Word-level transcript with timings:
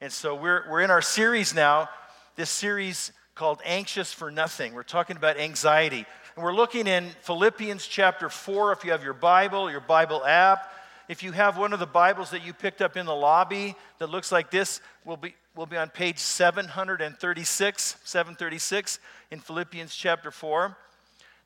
And 0.00 0.12
so 0.12 0.36
we're, 0.36 0.64
we're 0.70 0.82
in 0.82 0.92
our 0.92 1.02
series 1.02 1.52
now, 1.52 1.88
this 2.36 2.50
series 2.50 3.10
called 3.34 3.60
Anxious 3.64 4.12
for 4.12 4.30
Nothing. 4.30 4.72
We're 4.72 4.84
talking 4.84 5.16
about 5.16 5.38
anxiety. 5.38 6.06
And 6.36 6.44
we're 6.44 6.54
looking 6.54 6.86
in 6.86 7.08
Philippians 7.22 7.84
chapter 7.84 8.28
4, 8.28 8.70
if 8.70 8.84
you 8.84 8.92
have 8.92 9.02
your 9.02 9.12
Bible, 9.12 9.68
your 9.68 9.80
Bible 9.80 10.24
app. 10.24 10.70
If 11.08 11.24
you 11.24 11.32
have 11.32 11.58
one 11.58 11.72
of 11.72 11.80
the 11.80 11.86
Bibles 11.86 12.30
that 12.30 12.46
you 12.46 12.52
picked 12.52 12.80
up 12.80 12.96
in 12.96 13.06
the 13.06 13.14
lobby 13.14 13.74
that 13.98 14.08
looks 14.08 14.30
like 14.30 14.52
this, 14.52 14.80
we'll 15.04 15.16
be, 15.16 15.34
we'll 15.56 15.66
be 15.66 15.76
on 15.76 15.88
page 15.88 16.20
736, 16.20 17.96
736 18.04 19.00
in 19.32 19.40
Philippians 19.40 19.96
chapter 19.96 20.30
4. 20.30 20.76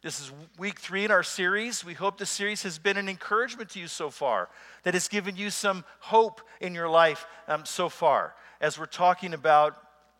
This 0.02 0.18
is 0.18 0.32
week 0.58 0.80
three 0.80 1.04
in 1.04 1.12
our 1.12 1.22
series. 1.22 1.84
We 1.84 1.94
hope 1.94 2.18
the 2.18 2.26
series 2.26 2.64
has 2.64 2.76
been 2.76 2.96
an 2.96 3.08
encouragement 3.08 3.70
to 3.70 3.78
you 3.78 3.86
so 3.86 4.10
far, 4.10 4.48
that 4.82 4.94
has 4.94 5.06
given 5.06 5.36
you 5.36 5.48
some 5.48 5.84
hope 6.00 6.40
in 6.60 6.74
your 6.74 6.88
life 6.88 7.24
um, 7.46 7.64
so 7.64 7.88
far, 7.88 8.34
as 8.60 8.76
we're 8.80 8.86
talking 8.86 9.32
about 9.32 9.76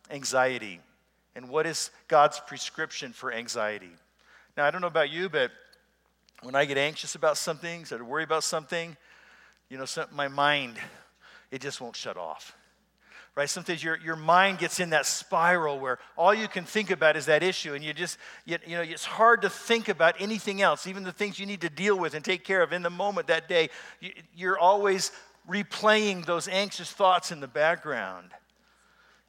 anxiety 0.09 0.79
and 1.35 1.49
what 1.49 1.65
is 1.65 1.91
God's 2.07 2.39
prescription 2.39 3.11
for 3.11 3.33
anxiety. 3.33 3.91
Now, 4.55 4.63
I 4.63 4.71
don't 4.71 4.79
know 4.79 4.87
about 4.87 5.09
you, 5.09 5.27
but 5.27 5.51
when 6.43 6.55
I 6.55 6.63
get 6.63 6.77
anxious 6.77 7.15
about 7.15 7.35
something, 7.35 7.83
so 7.83 7.97
to 7.97 8.05
worry 8.05 8.23
about 8.23 8.45
something, 8.45 8.95
you 9.69 9.77
know, 9.77 9.85
my 10.13 10.29
mind, 10.29 10.77
it 11.51 11.59
just 11.59 11.81
won't 11.81 11.97
shut 11.97 12.15
off 12.15 12.55
right? 13.35 13.49
Sometimes 13.49 13.83
your, 13.83 13.97
your 13.97 14.15
mind 14.15 14.59
gets 14.59 14.79
in 14.79 14.91
that 14.91 15.05
spiral 15.05 15.79
where 15.79 15.97
all 16.15 16.33
you 16.33 16.47
can 16.47 16.65
think 16.65 16.91
about 16.91 17.17
is 17.17 17.25
that 17.25 17.41
issue, 17.41 17.73
and 17.73 17.83
you 17.83 17.93
just, 17.93 18.17
you, 18.45 18.57
you, 18.65 18.75
know, 18.75 18.83
it's 18.83 19.05
hard 19.05 19.41
to 19.41 19.49
think 19.49 19.89
about 19.89 20.15
anything 20.19 20.61
else, 20.61 20.85
even 20.85 21.03
the 21.03 21.11
things 21.11 21.39
you 21.39 21.45
need 21.45 21.61
to 21.61 21.69
deal 21.69 21.97
with 21.97 22.13
and 22.13 22.23
take 22.23 22.43
care 22.43 22.61
of 22.61 22.71
in 22.73 22.83
the 22.83 22.89
moment 22.89 23.27
that 23.27 23.49
day. 23.49 23.69
You, 23.99 24.11
you're 24.35 24.59
always 24.59 25.11
replaying 25.49 26.25
those 26.25 26.47
anxious 26.47 26.91
thoughts 26.91 27.31
in 27.31 27.39
the 27.39 27.47
background. 27.47 28.29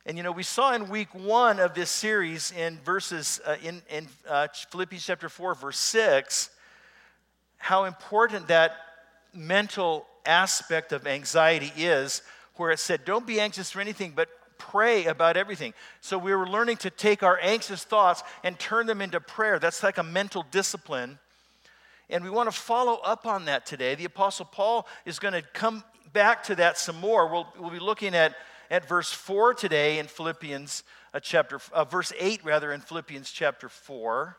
And 0.07 0.19
you 0.19 0.23
know, 0.23 0.33
we 0.33 0.43
saw 0.43 0.75
in 0.75 0.91
week 0.91 1.15
one 1.15 1.59
of 1.59 1.73
this 1.73 1.89
series 1.89 2.53
in 2.53 2.79
verses, 2.85 3.41
uh, 3.47 3.57
in, 3.63 3.81
in 3.89 4.07
uh, 4.29 4.49
Philippians 4.71 5.07
chapter 5.07 5.31
4, 5.31 5.55
verse 5.55 5.79
6, 5.79 6.51
how 7.57 7.85
important 7.85 8.49
that 8.49 8.73
mental 9.33 10.07
aspect 10.27 10.93
of 10.93 11.07
anxiety 11.07 11.73
is 11.77 12.21
where 12.57 12.71
it 12.71 12.79
said, 12.79 13.05
Don't 13.05 13.27
be 13.27 13.41
anxious 13.41 13.71
for 13.71 13.81
anything, 13.81 14.13
but 14.15 14.29
pray 14.59 15.07
about 15.07 15.37
everything. 15.37 15.75
So 16.01 16.19
we 16.19 16.35
were 16.35 16.49
learning 16.49 16.79
to 16.79 16.91
take 16.91 17.23
our 17.23 17.39
anxious 17.43 17.85
thoughts 17.85 18.23
and 18.43 18.59
turn 18.59 18.87
them 18.87 19.01
into 19.01 19.21
prayer. 19.21 19.59
That's 19.59 19.83
like 19.83 19.99
a 19.99 20.03
mental 20.03 20.45
discipline. 20.51 21.19
And 22.11 22.23
we 22.23 22.31
want 22.31 22.51
to 22.51 22.57
follow 22.57 23.01
up 23.05 23.27
on 23.27 23.47
that 23.47 23.67
today. 23.67 23.95
The 23.95 24.05
Apostle 24.05 24.47
Paul 24.47 24.87
is 25.05 25.19
going 25.19 25.35
to 25.35 25.43
come 25.43 25.85
back 26.13 26.45
to 26.45 26.55
that 26.57 26.79
some 26.79 27.01
more. 27.01 27.29
We'll, 27.29 27.47
we'll 27.59 27.71
be 27.71 27.79
looking 27.79 28.15
at, 28.15 28.35
at 28.71 28.89
verse 28.89 29.13
4 29.13 29.55
today 29.55 29.99
in 29.99 30.07
Philippians 30.07 30.85
uh, 31.13 31.21
chapter, 31.21 31.61
uh, 31.73 31.85
verse 31.85 32.13
8 32.19 32.45
rather, 32.45 32.73
in 32.73 32.81
Philippians 32.81 33.31
chapter 33.31 33.69
4, 33.69 34.37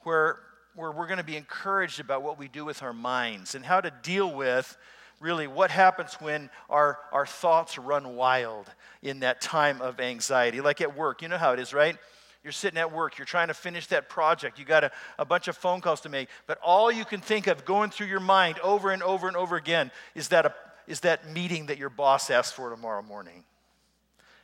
where, 0.00 0.38
where 0.74 0.90
we're 0.90 1.06
going 1.06 1.18
to 1.18 1.24
be 1.24 1.36
encouraged 1.36 2.00
about 2.00 2.22
what 2.22 2.38
we 2.38 2.48
do 2.48 2.64
with 2.64 2.82
our 2.82 2.92
minds 2.92 3.54
and 3.54 3.64
how 3.64 3.80
to 3.80 3.92
deal 4.02 4.32
with 4.32 4.76
really 5.22 5.46
what 5.46 5.70
happens 5.70 6.14
when 6.14 6.50
our, 6.68 6.98
our 7.12 7.24
thoughts 7.24 7.78
run 7.78 8.16
wild 8.16 8.66
in 9.02 9.20
that 9.20 9.40
time 9.40 9.80
of 9.80 10.00
anxiety. 10.00 10.60
Like 10.60 10.80
at 10.80 10.96
work, 10.96 11.22
you 11.22 11.28
know 11.28 11.38
how 11.38 11.52
it 11.52 11.60
is, 11.60 11.72
right? 11.72 11.96
You're 12.42 12.52
sitting 12.52 12.78
at 12.78 12.92
work, 12.92 13.18
you're 13.18 13.24
trying 13.24 13.48
to 13.48 13.54
finish 13.54 13.86
that 13.86 14.08
project, 14.08 14.58
you 14.58 14.64
got 14.64 14.82
a, 14.82 14.90
a 15.16 15.24
bunch 15.24 15.46
of 15.46 15.56
phone 15.56 15.80
calls 15.80 16.00
to 16.00 16.08
make, 16.08 16.28
but 16.48 16.58
all 16.60 16.90
you 16.90 17.04
can 17.04 17.20
think 17.20 17.46
of 17.46 17.64
going 17.64 17.90
through 17.90 18.08
your 18.08 18.20
mind 18.20 18.58
over 18.64 18.90
and 18.90 19.00
over 19.02 19.28
and 19.28 19.36
over 19.36 19.54
again 19.54 19.92
is 20.16 20.28
that, 20.28 20.46
a, 20.46 20.54
is 20.88 21.00
that 21.00 21.30
meeting 21.30 21.66
that 21.66 21.78
your 21.78 21.88
boss 21.88 22.30
asked 22.30 22.54
for 22.54 22.68
tomorrow 22.68 23.02
morning. 23.02 23.44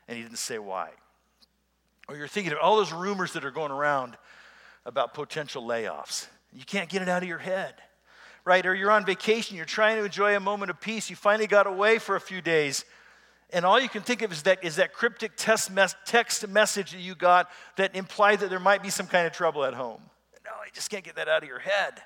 And 0.06 0.16
he 0.16 0.22
didn't 0.22 0.38
say 0.38 0.60
why. 0.60 0.90
Or 2.08 2.16
you're 2.16 2.28
thinking 2.28 2.52
of 2.52 2.58
all 2.62 2.76
those 2.76 2.92
rumors 2.92 3.32
that 3.32 3.44
are 3.44 3.50
going 3.50 3.72
around 3.72 4.16
about 4.86 5.12
potential 5.12 5.62
layoffs. 5.62 6.28
You 6.54 6.64
can't 6.64 6.88
get 6.88 7.02
it 7.02 7.08
out 7.08 7.22
of 7.22 7.28
your 7.28 7.38
head 7.38 7.74
right? 8.48 8.64
Or 8.64 8.74
you're 8.74 8.90
on 8.90 9.04
vacation, 9.04 9.58
you're 9.58 9.66
trying 9.66 9.98
to 9.98 10.04
enjoy 10.06 10.34
a 10.34 10.40
moment 10.40 10.70
of 10.70 10.80
peace, 10.80 11.10
you 11.10 11.16
finally 11.16 11.46
got 11.46 11.66
away 11.66 11.98
for 11.98 12.16
a 12.16 12.20
few 12.20 12.40
days, 12.40 12.86
and 13.50 13.66
all 13.66 13.78
you 13.78 13.90
can 13.90 14.00
think 14.00 14.22
of 14.22 14.32
is 14.32 14.42
that, 14.44 14.64
is 14.64 14.76
that 14.76 14.94
cryptic 14.94 15.32
text, 15.36 15.70
mes- 15.70 15.94
text 16.06 16.48
message 16.48 16.92
that 16.92 17.00
you 17.00 17.14
got 17.14 17.50
that 17.76 17.94
implied 17.94 18.40
that 18.40 18.48
there 18.48 18.58
might 18.58 18.82
be 18.82 18.88
some 18.88 19.06
kind 19.06 19.26
of 19.26 19.34
trouble 19.34 19.64
at 19.64 19.74
home. 19.74 20.00
No, 20.46 20.50
you 20.64 20.72
just 20.72 20.90
can't 20.90 21.04
get 21.04 21.16
that 21.16 21.28
out 21.28 21.42
of 21.42 21.48
your 21.48 21.58
head. 21.58 22.00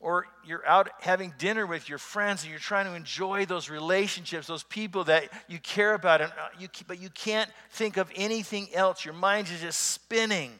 Or 0.00 0.26
you're 0.46 0.66
out 0.66 0.88
having 1.00 1.34
dinner 1.38 1.66
with 1.66 1.90
your 1.90 1.98
friends 1.98 2.42
and 2.42 2.50
you're 2.50 2.58
trying 2.58 2.86
to 2.86 2.94
enjoy 2.94 3.44
those 3.44 3.68
relationships, 3.68 4.46
those 4.46 4.64
people 4.64 5.04
that 5.04 5.28
you 5.46 5.58
care 5.58 5.92
about, 5.92 6.22
and 6.22 6.32
uh, 6.32 6.48
you, 6.58 6.68
but 6.88 7.00
you 7.00 7.10
can't 7.10 7.50
think 7.70 7.98
of 7.98 8.10
anything 8.16 8.68
else. 8.74 9.04
Your 9.04 9.14
mind 9.14 9.48
is 9.48 9.60
just 9.60 9.78
spinning 9.78 10.58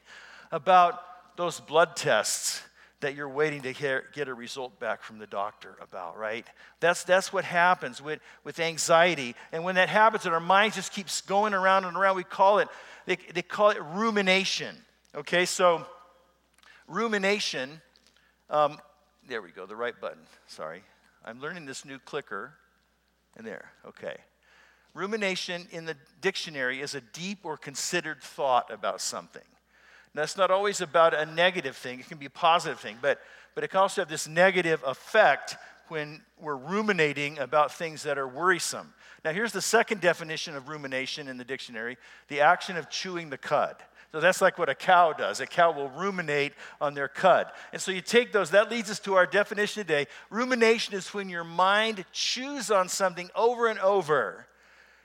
about 0.50 1.00
those 1.36 1.58
blood 1.58 1.96
tests 1.96 2.62
that 3.02 3.14
you're 3.14 3.28
waiting 3.28 3.62
to 3.62 4.00
get 4.14 4.28
a 4.28 4.34
result 4.34 4.80
back 4.80 5.02
from 5.02 5.18
the 5.18 5.26
doctor 5.26 5.76
about, 5.80 6.16
right? 6.16 6.46
That's, 6.80 7.04
that's 7.04 7.32
what 7.32 7.44
happens 7.44 8.00
with, 8.00 8.20
with 8.44 8.58
anxiety. 8.58 9.36
And 9.52 9.62
when 9.62 9.74
that 9.74 9.88
happens 9.88 10.24
and 10.24 10.32
our 10.32 10.40
mind 10.40 10.72
just 10.72 10.92
keeps 10.92 11.20
going 11.20 11.52
around 11.52 11.84
and 11.84 11.96
around, 11.96 12.16
we 12.16 12.24
call 12.24 12.58
it, 12.58 12.68
they, 13.06 13.18
they 13.34 13.42
call 13.42 13.70
it 13.70 13.82
rumination. 13.82 14.74
Okay, 15.14 15.44
so 15.44 15.84
rumination, 16.88 17.80
um, 18.48 18.78
there 19.28 19.42
we 19.42 19.50
go, 19.50 19.66
the 19.66 19.76
right 19.76 20.00
button. 20.00 20.22
Sorry. 20.46 20.82
I'm 21.24 21.40
learning 21.40 21.66
this 21.66 21.84
new 21.84 21.98
clicker. 21.98 22.54
And 23.36 23.46
there, 23.46 23.70
okay. 23.86 24.16
Rumination 24.94 25.66
in 25.70 25.86
the 25.86 25.96
dictionary 26.20 26.80
is 26.80 26.94
a 26.94 27.00
deep 27.00 27.40
or 27.44 27.56
considered 27.56 28.22
thought 28.22 28.70
about 28.70 29.00
something. 29.00 29.42
That's 30.14 30.36
not 30.36 30.50
always 30.50 30.80
about 30.80 31.14
a 31.14 31.26
negative 31.26 31.76
thing, 31.76 32.00
it 32.00 32.08
can 32.08 32.18
be 32.18 32.26
a 32.26 32.30
positive 32.30 32.78
thing, 32.78 32.98
but, 33.00 33.20
but 33.54 33.64
it 33.64 33.68
can 33.68 33.80
also 33.80 34.02
have 34.02 34.08
this 34.08 34.28
negative 34.28 34.82
effect 34.86 35.56
when 35.88 36.22
we're 36.40 36.56
ruminating 36.56 37.38
about 37.38 37.72
things 37.72 38.02
that 38.02 38.18
are 38.18 38.28
worrisome. 38.28 38.92
Now, 39.24 39.32
here's 39.32 39.52
the 39.52 39.62
second 39.62 40.00
definition 40.00 40.56
of 40.56 40.68
rumination 40.68 41.28
in 41.28 41.36
the 41.36 41.44
dictionary 41.44 41.96
the 42.28 42.40
action 42.40 42.76
of 42.76 42.90
chewing 42.90 43.30
the 43.30 43.38
cud. 43.38 43.76
So 44.10 44.20
that's 44.20 44.42
like 44.42 44.58
what 44.58 44.68
a 44.68 44.74
cow 44.74 45.14
does. 45.14 45.40
A 45.40 45.46
cow 45.46 45.72
will 45.72 45.88
ruminate 45.88 46.52
on 46.82 46.92
their 46.92 47.08
cud. 47.08 47.46
And 47.72 47.80
so 47.80 47.90
you 47.92 48.02
take 48.02 48.30
those, 48.30 48.50
that 48.50 48.70
leads 48.70 48.90
us 48.90 49.00
to 49.00 49.14
our 49.14 49.24
definition 49.24 49.82
today. 49.82 50.06
Rumination 50.28 50.94
is 50.94 51.14
when 51.14 51.30
your 51.30 51.44
mind 51.44 52.04
chews 52.12 52.70
on 52.70 52.90
something 52.90 53.30
over 53.34 53.68
and 53.68 53.78
over, 53.78 54.46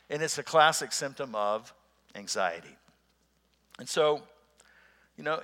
and 0.09 0.21
it's 0.21 0.37
a 0.37 0.43
classic 0.43 0.91
symptom 0.91 1.35
of 1.35 1.73
anxiety. 2.15 2.75
And 3.79 3.87
so 3.87 4.23
you 5.17 5.23
know, 5.23 5.41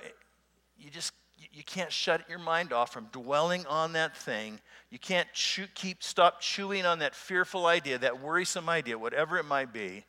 you 0.78 0.90
just 0.90 1.12
you 1.52 1.64
can't 1.64 1.92
shut 1.92 2.28
your 2.28 2.38
mind 2.38 2.72
off 2.72 2.92
from 2.92 3.06
dwelling 3.12 3.66
on 3.66 3.92
that 3.92 4.16
thing. 4.16 4.60
You 4.90 4.98
can't 4.98 5.28
chew, 5.32 5.66
keep 5.74 6.02
stop 6.02 6.40
chewing 6.40 6.86
on 6.86 7.00
that 7.00 7.14
fearful 7.14 7.66
idea, 7.66 7.98
that 7.98 8.20
worrisome 8.20 8.68
idea, 8.68 8.98
whatever 8.98 9.38
it 9.38 9.44
might 9.44 9.72
be. 9.72 10.04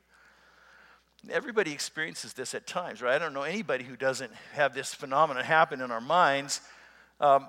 Everybody 1.29 1.71
experiences 1.71 2.33
this 2.33 2.53
at 2.53 2.67
times, 2.67 3.01
right? 3.01 3.15
I 3.15 3.19
don't 3.19 3.33
know 3.33 3.43
anybody 3.43 3.83
who 3.83 3.95
doesn't 3.95 4.31
have 4.53 4.73
this 4.73 4.93
phenomenon 4.93 5.43
happen 5.43 5.81
in 5.81 5.89
our 5.89 6.01
minds. 6.01 6.61
Um, 7.19 7.47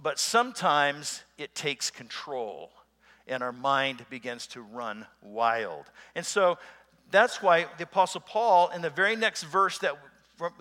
but 0.00 0.18
sometimes 0.18 1.22
it 1.36 1.54
takes 1.54 1.90
control 1.90 2.70
and 3.26 3.42
our 3.42 3.52
mind 3.52 4.04
begins 4.08 4.46
to 4.48 4.62
run 4.62 5.06
wild. 5.20 5.84
And 6.14 6.24
so 6.24 6.58
that's 7.10 7.42
why 7.42 7.66
the 7.76 7.84
Apostle 7.84 8.22
Paul, 8.22 8.70
in 8.74 8.80
the 8.82 8.90
very 8.90 9.16
next 9.16 9.44
verse 9.44 9.78
that 9.78 9.96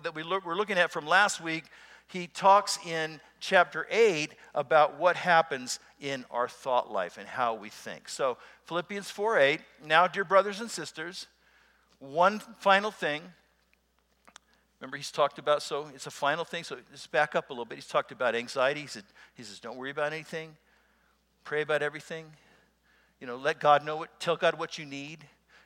that 0.03 0.15
we 0.15 0.23
look, 0.23 0.45
we're 0.45 0.55
looking 0.55 0.77
at 0.77 0.91
from 0.91 1.05
last 1.05 1.41
week, 1.41 1.65
he 2.07 2.27
talks 2.27 2.77
in 2.85 3.21
chapter 3.39 3.87
8 3.89 4.31
about 4.53 4.99
what 4.99 5.15
happens 5.15 5.79
in 5.99 6.25
our 6.29 6.47
thought 6.47 6.91
life 6.91 7.17
and 7.17 7.27
how 7.27 7.53
we 7.53 7.69
think. 7.69 8.09
So, 8.09 8.37
Philippians 8.65 9.09
4 9.09 9.39
8. 9.39 9.61
Now, 9.85 10.07
dear 10.07 10.25
brothers 10.25 10.59
and 10.59 10.69
sisters, 10.69 11.27
one 11.99 12.39
final 12.59 12.91
thing. 12.91 13.21
Remember, 14.79 14.97
he's 14.97 15.11
talked 15.11 15.37
about, 15.37 15.61
so 15.61 15.87
it's 15.93 16.07
a 16.07 16.11
final 16.11 16.43
thing. 16.43 16.63
So, 16.63 16.77
let's 16.89 17.07
back 17.07 17.35
up 17.35 17.49
a 17.49 17.53
little 17.53 17.65
bit. 17.65 17.75
He's 17.75 17.87
talked 17.87 18.11
about 18.11 18.35
anxiety. 18.35 18.81
He, 18.81 18.87
said, 18.87 19.03
he 19.35 19.43
says, 19.43 19.59
don't 19.59 19.77
worry 19.77 19.91
about 19.91 20.11
anything, 20.11 20.55
pray 21.45 21.61
about 21.61 21.81
everything. 21.81 22.25
You 23.21 23.27
know, 23.27 23.37
let 23.37 23.59
God 23.59 23.85
know 23.85 23.97
what, 23.97 24.19
tell 24.19 24.35
God 24.35 24.59
what 24.59 24.77
you 24.77 24.85
need. 24.85 25.19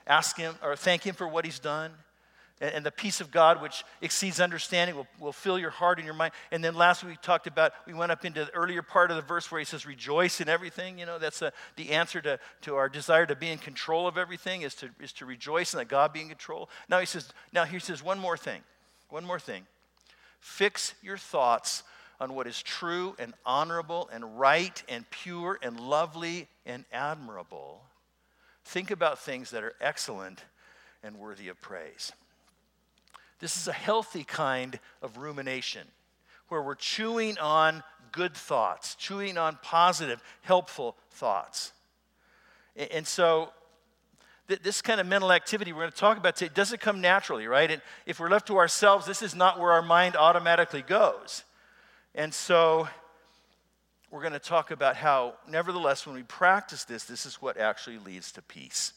Ask 0.05 0.37
Him 0.37 0.53
or 0.61 0.75
thank 0.75 1.03
Him 1.03 1.15
for 1.15 1.27
what 1.27 1.45
He's 1.45 1.57
done 1.57 1.91
and 2.61 2.85
the 2.85 2.91
peace 2.91 3.19
of 3.19 3.31
God, 3.31 3.61
which 3.61 3.83
exceeds 4.01 4.39
understanding, 4.39 4.95
will, 4.95 5.07
will 5.19 5.33
fill 5.33 5.59
your 5.59 5.71
heart 5.71 5.97
and 5.97 6.05
your 6.05 6.13
mind. 6.13 6.31
And 6.51 6.63
then 6.63 6.73
last 6.73 7.03
week 7.03 7.11
we 7.11 7.17
talked 7.17 7.47
about, 7.47 7.73
we 7.85 7.93
went 7.93 8.13
up 8.13 8.23
into 8.23 8.45
the 8.45 8.51
earlier 8.53 8.81
part 8.81 9.11
of 9.11 9.17
the 9.17 9.23
verse 9.23 9.51
where 9.51 9.59
he 9.59 9.65
says, 9.65 9.85
rejoice 9.85 10.39
in 10.39 10.47
everything. 10.47 10.97
You 10.97 11.05
know, 11.05 11.19
that's 11.19 11.41
a, 11.41 11.51
the 11.75 11.91
answer 11.91 12.21
to, 12.21 12.39
to 12.61 12.75
our 12.75 12.87
desire 12.87 13.25
to 13.25 13.35
be 13.35 13.49
in 13.49 13.57
control 13.57 14.07
of 14.07 14.17
everything 14.17 14.61
is 14.61 14.73
to, 14.75 14.89
is 15.01 15.11
to 15.13 15.25
rejoice 15.25 15.73
and 15.73 15.79
let 15.79 15.89
God 15.89 16.13
be 16.13 16.21
in 16.21 16.29
control. 16.29 16.69
Now 16.87 16.99
he 16.99 17.05
says, 17.05 17.29
now 17.51 17.65
he 17.65 17.77
says 17.79 18.01
one 18.01 18.19
more 18.19 18.37
thing. 18.37 18.61
One 19.09 19.25
more 19.25 19.39
thing. 19.39 19.65
Fix 20.39 20.93
your 21.03 21.17
thoughts 21.17 21.83
on 22.21 22.35
what 22.35 22.47
is 22.47 22.63
true 22.63 23.15
and 23.19 23.33
honorable 23.45 24.09
and 24.13 24.39
right 24.39 24.81
and 24.87 25.09
pure 25.09 25.59
and 25.61 25.77
lovely 25.77 26.47
and 26.65 26.85
admirable. 26.93 27.81
Think 28.63 28.91
about 28.91 29.19
things 29.19 29.51
that 29.51 29.63
are 29.63 29.73
excellent 29.81 30.45
and 31.03 31.17
worthy 31.17 31.49
of 31.49 31.59
praise. 31.59 32.13
This 33.45 33.57
is 33.57 33.67
a 33.67 33.73
healthy 33.73 34.23
kind 34.23 34.79
of 35.03 35.17
rumination 35.17 35.85
where 36.47 36.63
we're 36.63 36.73
chewing 36.73 37.37
on 37.37 37.83
good 38.11 38.33
thoughts, 38.33 38.95
chewing 38.95 39.37
on 39.37 39.59
positive, 39.61 40.19
helpful 40.41 40.97
thoughts. 41.11 41.71
And 42.75 43.05
so, 43.05 43.51
this 44.47 44.81
kind 44.81 44.99
of 44.99 45.05
mental 45.05 45.31
activity 45.31 45.73
we're 45.73 45.81
going 45.81 45.91
to 45.91 45.95
talk 45.95 46.17
about 46.17 46.37
today 46.37 46.51
doesn't 46.55 46.81
come 46.81 47.01
naturally, 47.01 47.45
right? 47.45 47.69
And 47.69 47.83
if 48.07 48.19
we're 48.19 48.31
left 48.31 48.47
to 48.47 48.57
ourselves, 48.57 49.05
this 49.05 49.21
is 49.21 49.35
not 49.35 49.59
where 49.59 49.73
our 49.73 49.83
mind 49.83 50.15
automatically 50.15 50.81
goes. 50.81 51.43
And 52.15 52.33
so, 52.33 52.87
we're 54.09 54.21
going 54.21 54.33
to 54.33 54.39
talk 54.39 54.71
about 54.71 54.95
how, 54.95 55.35
nevertheless, 55.47 56.07
when 56.07 56.15
we 56.15 56.23
practice 56.23 56.83
this, 56.83 57.03
this 57.03 57.27
is 57.27 57.35
what 57.35 57.57
actually 57.57 57.99
leads 57.99 58.31
to 58.31 58.41
peace. 58.41 58.93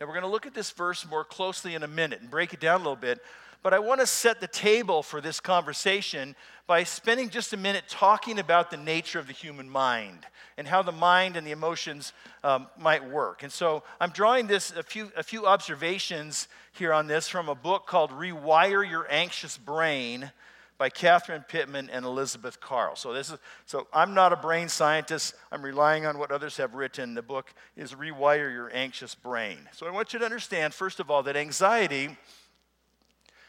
Now, 0.00 0.06
we're 0.06 0.14
going 0.14 0.22
to 0.22 0.28
look 0.28 0.46
at 0.46 0.54
this 0.54 0.70
verse 0.70 1.06
more 1.08 1.24
closely 1.24 1.74
in 1.74 1.82
a 1.82 1.88
minute 1.88 2.20
and 2.20 2.30
break 2.30 2.52
it 2.52 2.60
down 2.60 2.76
a 2.76 2.84
little 2.84 2.96
bit. 2.96 3.20
But 3.62 3.72
I 3.72 3.78
want 3.78 4.00
to 4.00 4.06
set 4.06 4.40
the 4.40 4.48
table 4.48 5.04
for 5.04 5.20
this 5.20 5.38
conversation 5.38 6.34
by 6.66 6.82
spending 6.82 7.30
just 7.30 7.52
a 7.52 7.56
minute 7.56 7.84
talking 7.88 8.40
about 8.40 8.72
the 8.72 8.76
nature 8.76 9.20
of 9.20 9.28
the 9.28 9.32
human 9.32 9.70
mind 9.70 10.26
and 10.58 10.66
how 10.66 10.82
the 10.82 10.92
mind 10.92 11.36
and 11.36 11.46
the 11.46 11.52
emotions 11.52 12.12
um, 12.42 12.66
might 12.76 13.08
work. 13.08 13.44
And 13.44 13.52
so 13.52 13.84
I'm 14.00 14.10
drawing 14.10 14.48
this 14.48 14.72
a 14.72 14.82
few, 14.82 15.12
a 15.16 15.22
few 15.22 15.46
observations 15.46 16.48
here 16.72 16.92
on 16.92 17.06
this 17.06 17.28
from 17.28 17.48
a 17.48 17.54
book 17.54 17.86
called 17.86 18.10
Rewire 18.10 18.88
Your 18.88 19.06
Anxious 19.08 19.56
Brain 19.56 20.32
by 20.82 20.90
Catherine 20.90 21.44
Pittman 21.46 21.88
and 21.90 22.04
Elizabeth 22.04 22.60
Karle. 22.60 22.96
So 22.96 23.12
this 23.12 23.30
is 23.30 23.38
so 23.66 23.86
I'm 23.92 24.14
not 24.14 24.32
a 24.32 24.36
brain 24.36 24.68
scientist. 24.68 25.32
I'm 25.52 25.62
relying 25.62 26.06
on 26.06 26.18
what 26.18 26.32
others 26.32 26.56
have 26.56 26.74
written. 26.74 27.14
The 27.14 27.22
book 27.22 27.54
is 27.76 27.92
Rewire 27.92 28.52
Your 28.52 28.68
Anxious 28.74 29.14
Brain. 29.14 29.58
So 29.74 29.86
I 29.86 29.92
want 29.92 30.12
you 30.12 30.18
to 30.18 30.24
understand 30.24 30.74
first 30.74 30.98
of 30.98 31.08
all 31.08 31.22
that 31.22 31.36
anxiety 31.36 32.16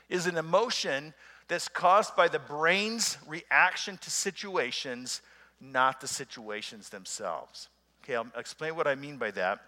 is 0.09 0.27
an 0.27 0.38
emotion 0.38 1.15
that's 1.47 1.68
caused 1.68 2.15
by 2.15 2.27
the 2.27 2.38
brain's 2.38 3.18
reaction 3.27 3.97
to 3.97 4.12
situations, 4.12 5.24
not 5.59 6.01
the 6.01 6.07
situations 6.07 6.89
themselves. 6.89 7.68
Okay, 8.03 8.13
I'll 8.13 8.27
explain 8.38 8.75
what 8.75 8.86
I 8.86 8.94
mean 8.94 9.18
by 9.18 9.31
that. 9.31 9.59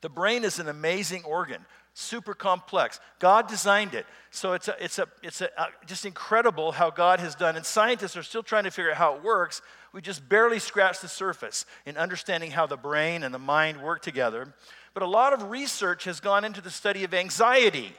The 0.00 0.08
brain 0.08 0.44
is 0.44 0.60
an 0.60 0.68
amazing 0.68 1.24
organ, 1.24 1.66
super 1.94 2.34
complex. 2.34 3.00
God 3.18 3.48
designed 3.48 3.94
it. 3.94 4.06
So 4.30 4.54
it's, 4.54 4.68
a, 4.68 4.76
it's, 4.82 4.98
a, 4.98 5.08
it's 5.22 5.40
a, 5.40 5.60
uh, 5.60 5.66
just 5.86 6.06
incredible 6.06 6.72
how 6.72 6.90
God 6.90 7.20
has 7.20 7.34
done. 7.34 7.56
And 7.56 7.66
scientists 7.66 8.16
are 8.16 8.22
still 8.22 8.42
trying 8.42 8.64
to 8.64 8.70
figure 8.70 8.90
out 8.90 8.96
how 8.96 9.16
it 9.16 9.22
works. 9.22 9.60
We 9.92 10.00
just 10.00 10.26
barely 10.26 10.58
scratched 10.58 11.02
the 11.02 11.08
surface 11.08 11.66
in 11.84 11.96
understanding 11.96 12.50
how 12.50 12.66
the 12.66 12.78
brain 12.78 13.22
and 13.22 13.34
the 13.34 13.38
mind 13.38 13.82
work 13.82 14.00
together. 14.00 14.54
But 14.94 15.02
a 15.02 15.06
lot 15.06 15.32
of 15.32 15.50
research 15.50 16.04
has 16.04 16.20
gone 16.20 16.44
into 16.44 16.60
the 16.60 16.70
study 16.70 17.04
of 17.04 17.14
anxiety 17.14 17.94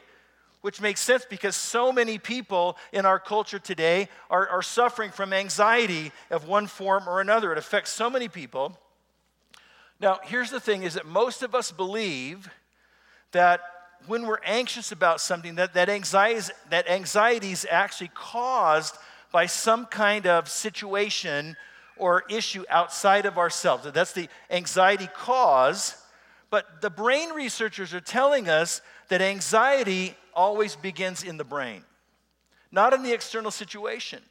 which 0.64 0.80
makes 0.80 1.02
sense 1.02 1.26
because 1.30 1.58
so 1.58 1.92
many 1.92 2.18
people 2.18 2.78
in 2.94 3.06
our 3.06 3.20
culture 3.20 3.60
today 3.60 4.08
are, 4.30 4.48
are 4.48 4.62
suffering 4.62 5.12
from 5.12 5.34
anxiety 5.34 6.10
of 6.32 6.48
one 6.48 6.68
form 6.68 7.04
or 7.06 7.20
another. 7.20 7.52
It 7.52 7.58
affects 7.58 7.92
so 7.92 8.10
many 8.10 8.30
people. 8.30 8.80
Now, 10.00 10.20
here's 10.24 10.52
the 10.52 10.62
thing 10.62 10.84
is 10.84 10.94
that 10.94 11.06
most 11.06 11.44
of 11.44 11.54
us 11.54 11.74
believe 11.74 12.50
that 13.34 13.60
when 14.08 14.26
we're 14.26 14.42
anxious 14.44 14.92
about 14.92 15.22
something, 15.22 15.56
that, 15.56 15.74
that, 15.74 15.90
anxiety, 15.90 16.54
that 16.70 16.90
anxiety 16.90 17.52
is 17.52 17.66
actually 17.70 18.12
caused 18.14 18.98
by 19.32 19.46
some 19.46 19.86
kind 19.86 20.28
of 20.28 20.50
situation 20.50 21.56
or 21.98 22.24
issue 22.30 22.64
outside 22.70 23.26
of 23.26 23.38
ourselves. 23.38 23.90
That's 23.92 24.14
the 24.14 24.30
anxiety 24.50 25.08
cause. 25.16 25.96
But 26.50 26.82
the 26.82 26.90
brain 26.90 27.30
researchers 27.32 27.94
are 27.94 28.02
telling 28.02 28.50
us 28.50 28.82
that 29.10 29.22
anxiety 29.22 30.16
always 30.34 30.76
begins 30.76 31.24
in 31.24 31.38
the 31.38 31.44
brain, 31.44 31.84
not 32.72 32.94
in 32.94 33.04
the 33.04 33.14
external 33.14 33.52
situation. 33.52 34.22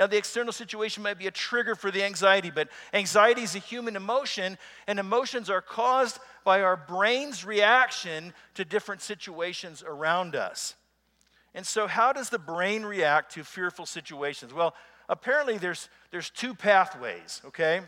Now, 0.00 0.06
the 0.06 0.16
external 0.16 0.54
situation 0.54 1.02
might 1.02 1.18
be 1.18 1.26
a 1.26 1.30
trigger 1.30 1.74
for 1.74 1.90
the 1.90 2.02
anxiety, 2.02 2.50
but 2.50 2.70
anxiety 2.94 3.42
is 3.42 3.54
a 3.54 3.58
human 3.58 3.96
emotion, 3.96 4.56
and 4.86 4.98
emotions 4.98 5.50
are 5.50 5.60
caused 5.60 6.18
by 6.42 6.62
our 6.62 6.74
brain's 6.74 7.44
reaction 7.44 8.32
to 8.54 8.64
different 8.64 9.02
situations 9.02 9.84
around 9.86 10.34
us. 10.34 10.74
And 11.54 11.66
so, 11.66 11.86
how 11.86 12.14
does 12.14 12.30
the 12.30 12.38
brain 12.38 12.82
react 12.82 13.34
to 13.34 13.44
fearful 13.44 13.84
situations? 13.84 14.54
Well, 14.54 14.74
apparently, 15.06 15.58
there's, 15.58 15.90
there's 16.10 16.30
two 16.30 16.54
pathways, 16.54 17.42
okay? 17.48 17.82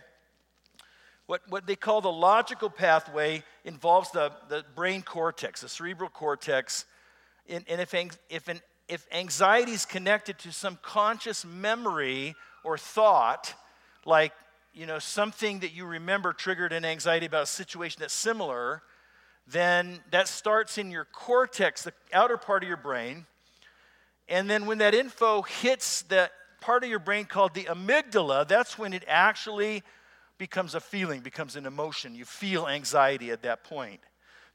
What, 1.24 1.40
what 1.48 1.66
they 1.66 1.76
call 1.76 2.02
the 2.02 2.12
logical 2.12 2.68
pathway 2.68 3.42
involves 3.64 4.10
the, 4.10 4.32
the 4.50 4.66
brain 4.74 5.00
cortex, 5.00 5.62
the 5.62 5.68
cerebral 5.70 6.10
cortex, 6.10 6.84
and, 7.48 7.64
and 7.68 7.80
if, 7.80 7.94
if, 8.28 8.48
an, 8.48 8.60
if 8.88 9.06
anxiety 9.12 9.72
is 9.72 9.84
connected 9.84 10.38
to 10.40 10.52
some 10.52 10.78
conscious 10.82 11.44
memory 11.44 12.34
or 12.64 12.76
thought, 12.76 13.54
like 14.04 14.32
you 14.74 14.86
know 14.86 14.98
something 14.98 15.60
that 15.60 15.72
you 15.72 15.84
remember 15.84 16.32
triggered 16.32 16.72
an 16.72 16.84
anxiety 16.84 17.26
about 17.26 17.44
a 17.44 17.46
situation 17.46 17.98
that's 18.00 18.14
similar, 18.14 18.82
then 19.46 20.00
that 20.10 20.28
starts 20.28 20.78
in 20.78 20.90
your 20.90 21.04
cortex, 21.04 21.82
the 21.82 21.92
outer 22.12 22.36
part 22.36 22.62
of 22.62 22.68
your 22.68 22.76
brain. 22.76 23.26
And 24.28 24.48
then 24.48 24.66
when 24.66 24.78
that 24.78 24.94
info 24.94 25.42
hits 25.42 26.02
that 26.02 26.32
part 26.60 26.84
of 26.84 26.90
your 26.90 27.00
brain 27.00 27.24
called 27.24 27.54
the 27.54 27.64
amygdala, 27.64 28.46
that's 28.46 28.78
when 28.78 28.92
it 28.92 29.04
actually 29.06 29.82
becomes 30.38 30.74
a 30.74 30.80
feeling, 30.80 31.20
becomes 31.20 31.56
an 31.56 31.66
emotion. 31.66 32.14
You 32.14 32.24
feel 32.24 32.66
anxiety 32.66 33.30
at 33.30 33.42
that 33.42 33.64
point. 33.64 34.00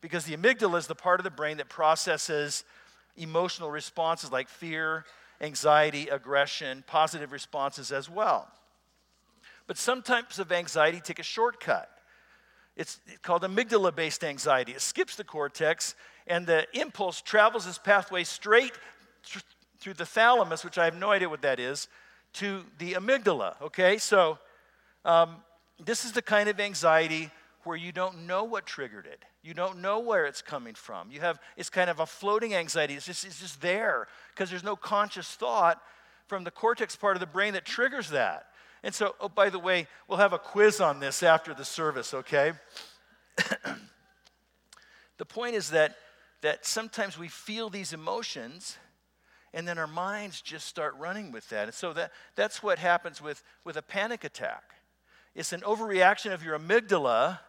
Because 0.01 0.25
the 0.25 0.35
amygdala 0.35 0.79
is 0.79 0.87
the 0.87 0.95
part 0.95 1.19
of 1.19 1.23
the 1.23 1.31
brain 1.31 1.57
that 1.57 1.69
processes 1.69 2.63
emotional 3.17 3.69
responses 3.71 4.31
like 4.31 4.47
fear, 4.47 5.05
anxiety, 5.41 6.07
aggression, 6.07 6.83
positive 6.87 7.31
responses 7.31 7.91
as 7.91 8.09
well. 8.09 8.47
But 9.67 9.77
some 9.77 10.01
types 10.01 10.39
of 10.39 10.51
anxiety 10.51 11.01
take 11.01 11.19
a 11.19 11.23
shortcut. 11.23 11.89
It's 12.75 12.99
called 13.21 13.41
amygdala 13.41 13.95
based 13.95 14.23
anxiety. 14.23 14.71
It 14.71 14.81
skips 14.81 15.15
the 15.15 15.23
cortex, 15.23 15.95
and 16.27 16.45
the 16.45 16.65
impulse 16.73 17.21
travels 17.21 17.65
this 17.65 17.77
pathway 17.77 18.23
straight 18.23 18.73
th- 19.23 19.43
through 19.79 19.95
the 19.95 20.05
thalamus, 20.05 20.63
which 20.63 20.77
I 20.77 20.85
have 20.85 20.95
no 20.95 21.11
idea 21.11 21.27
what 21.27 21.41
that 21.41 21.59
is, 21.59 21.87
to 22.33 22.63
the 22.77 22.93
amygdala. 22.93 23.59
Okay, 23.61 23.97
so 23.97 24.37
um, 25.05 25.37
this 25.83 26.05
is 26.05 26.11
the 26.11 26.21
kind 26.21 26.49
of 26.49 26.59
anxiety 26.59 27.31
where 27.67 27.77
you 27.77 27.91
don't 27.91 28.25
know 28.25 28.45
what 28.45 28.65
triggered 28.65 29.05
it. 29.05 29.23
You 29.43 29.53
don't 29.53 29.81
know 29.81 29.99
where 29.99 30.25
it's 30.25 30.41
coming 30.41 30.73
from. 30.73 31.11
You 31.11 31.19
have 31.19 31.39
it's 31.55 31.69
kind 31.69 31.89
of 31.89 31.99
a 31.99 32.05
floating 32.05 32.55
anxiety. 32.55 32.95
It's 32.95 33.05
just 33.05 33.25
it's 33.25 33.39
just 33.39 33.61
there 33.61 34.07
because 34.33 34.49
there's 34.49 34.63
no 34.63 34.75
conscious 34.75 35.27
thought 35.27 35.81
from 36.27 36.43
the 36.43 36.51
cortex 36.51 36.95
part 36.95 37.15
of 37.15 37.19
the 37.19 37.27
brain 37.27 37.53
that 37.53 37.65
triggers 37.65 38.09
that. 38.09 38.47
And 38.83 38.93
so, 38.95 39.15
oh, 39.19 39.29
by 39.29 39.49
the 39.49 39.59
way, 39.59 39.87
we'll 40.07 40.19
have 40.19 40.33
a 40.33 40.39
quiz 40.39 40.79
on 40.79 40.99
this 40.99 41.23
after 41.23 41.53
the 41.53 41.65
service, 41.65 42.13
okay? 42.13 42.53
the 45.17 45.25
point 45.25 45.55
is 45.55 45.71
that 45.71 45.95
that 46.41 46.65
sometimes 46.65 47.17
we 47.17 47.27
feel 47.27 47.69
these 47.69 47.93
emotions 47.93 48.77
and 49.53 49.67
then 49.67 49.77
our 49.77 49.87
minds 49.87 50.41
just 50.41 50.67
start 50.67 50.95
running 50.97 51.31
with 51.31 51.49
that. 51.49 51.65
And 51.65 51.73
so 51.73 51.93
that, 51.93 52.11
that's 52.35 52.61
what 52.61 52.79
happens 52.79 53.21
with, 53.21 53.43
with 53.63 53.75
a 53.75 53.81
panic 53.81 54.23
attack. 54.23 54.63
It's 55.33 55.53
an 55.53 55.61
overreaction 55.61 56.33
of 56.33 56.43
your 56.43 56.57
amygdala 56.57 57.39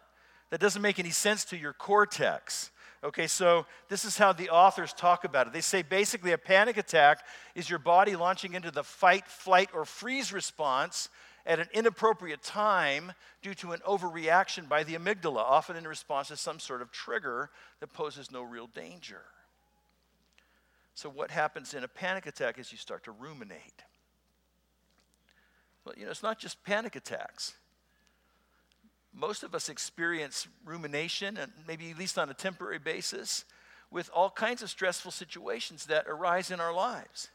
that 0.49 0.59
doesn't 0.59 0.81
make 0.81 0.99
any 0.99 1.11
sense 1.11 1.45
to 1.45 1.57
your 1.57 1.73
cortex. 1.73 2.71
Okay, 3.03 3.27
so 3.27 3.65
this 3.87 4.03
is 4.03 4.17
how 4.17 4.33
the 4.33 4.49
authors 4.49 4.91
talk 4.91 5.23
about 5.23 5.47
it. 5.47 5.53
They 5.53 5.61
say 5.61 5.83
basically 5.83 6.33
a 6.33 6.37
panic 6.37 6.77
attack 6.77 7.25
is 7.55 7.69
your 7.69 7.79
body 7.79 8.15
launching 8.15 8.55
into 8.55 8.71
the 8.71 8.83
fight, 8.83 9.27
flight, 9.27 9.69
or 9.73 9.85
freeze 9.85 10.33
response 10.33 11.09
at 11.45 11.59
an 11.59 11.67
inappropriate 11.73 12.43
time 12.43 13.13
due 13.41 13.53
to 13.55 13.71
an 13.71 13.79
overreaction 13.87 14.67
by 14.67 14.83
the 14.83 14.95
amygdala, 14.95 15.37
often 15.37 15.77
in 15.77 15.87
response 15.87 16.27
to 16.27 16.35
some 16.35 16.59
sort 16.59 16.81
of 16.81 16.91
trigger 16.91 17.49
that 17.79 17.93
poses 17.93 18.31
no 18.31 18.43
real 18.43 18.67
danger. 18.67 19.21
So, 20.93 21.09
what 21.09 21.31
happens 21.31 21.73
in 21.73 21.85
a 21.85 21.87
panic 21.87 22.25
attack 22.25 22.59
is 22.59 22.73
you 22.73 22.77
start 22.77 23.05
to 23.05 23.11
ruminate. 23.11 23.83
Well, 25.85 25.95
you 25.97 26.03
know, 26.03 26.11
it's 26.11 26.23
not 26.23 26.37
just 26.37 26.61
panic 26.65 26.97
attacks 26.97 27.53
most 29.13 29.43
of 29.43 29.55
us 29.55 29.69
experience 29.69 30.47
rumination, 30.65 31.37
and 31.37 31.51
maybe 31.67 31.91
at 31.91 31.97
least 31.97 32.17
on 32.17 32.29
a 32.29 32.33
temporary 32.33 32.79
basis, 32.79 33.45
with 33.91 34.09
all 34.13 34.29
kinds 34.29 34.61
of 34.61 34.69
stressful 34.69 35.11
situations 35.11 35.85
that 35.87 36.05
arise 36.07 36.51
in 36.51 36.59
our 36.59 36.73
lives. 36.73 37.29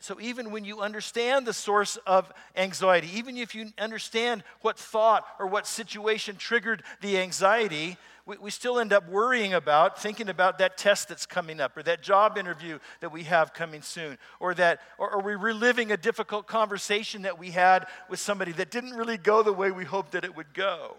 So, 0.00 0.18
even 0.20 0.50
when 0.50 0.64
you 0.64 0.80
understand 0.80 1.46
the 1.46 1.52
source 1.52 1.96
of 2.06 2.32
anxiety, 2.56 3.08
even 3.14 3.36
if 3.36 3.54
you 3.54 3.72
understand 3.78 4.42
what 4.60 4.78
thought 4.78 5.24
or 5.38 5.46
what 5.46 5.66
situation 5.66 6.36
triggered 6.36 6.82
the 7.00 7.18
anxiety, 7.18 7.96
we, 8.26 8.38
we, 8.38 8.50
still 8.50 8.78
end 8.78 8.92
up 8.92 9.08
worrying 9.08 9.52
about, 9.52 10.00
thinking 10.00 10.28
about 10.28 10.58
that 10.58 10.78
test 10.78 11.08
that's 11.08 11.26
coming 11.26 11.60
up, 11.60 11.76
or 11.76 11.82
that 11.82 12.02
job 12.02 12.38
interview 12.38 12.78
that 13.00 13.12
we 13.12 13.24
have 13.24 13.52
coming 13.52 13.82
soon, 13.82 14.18
or 14.40 14.54
that, 14.54 14.80
or 14.98 15.10
are 15.10 15.22
we 15.22 15.34
reliving 15.34 15.92
a 15.92 15.96
difficult 15.96 16.46
conversation 16.46 17.22
that 17.22 17.38
we 17.38 17.50
had 17.50 17.86
with 18.08 18.18
somebody 18.18 18.52
that 18.52 18.70
didn't 18.70 18.94
really 18.94 19.18
go 19.18 19.42
the 19.42 19.52
way 19.52 19.70
we 19.70 19.84
hoped 19.84 20.12
that 20.12 20.24
it 20.24 20.34
would 20.34 20.54
go? 20.54 20.96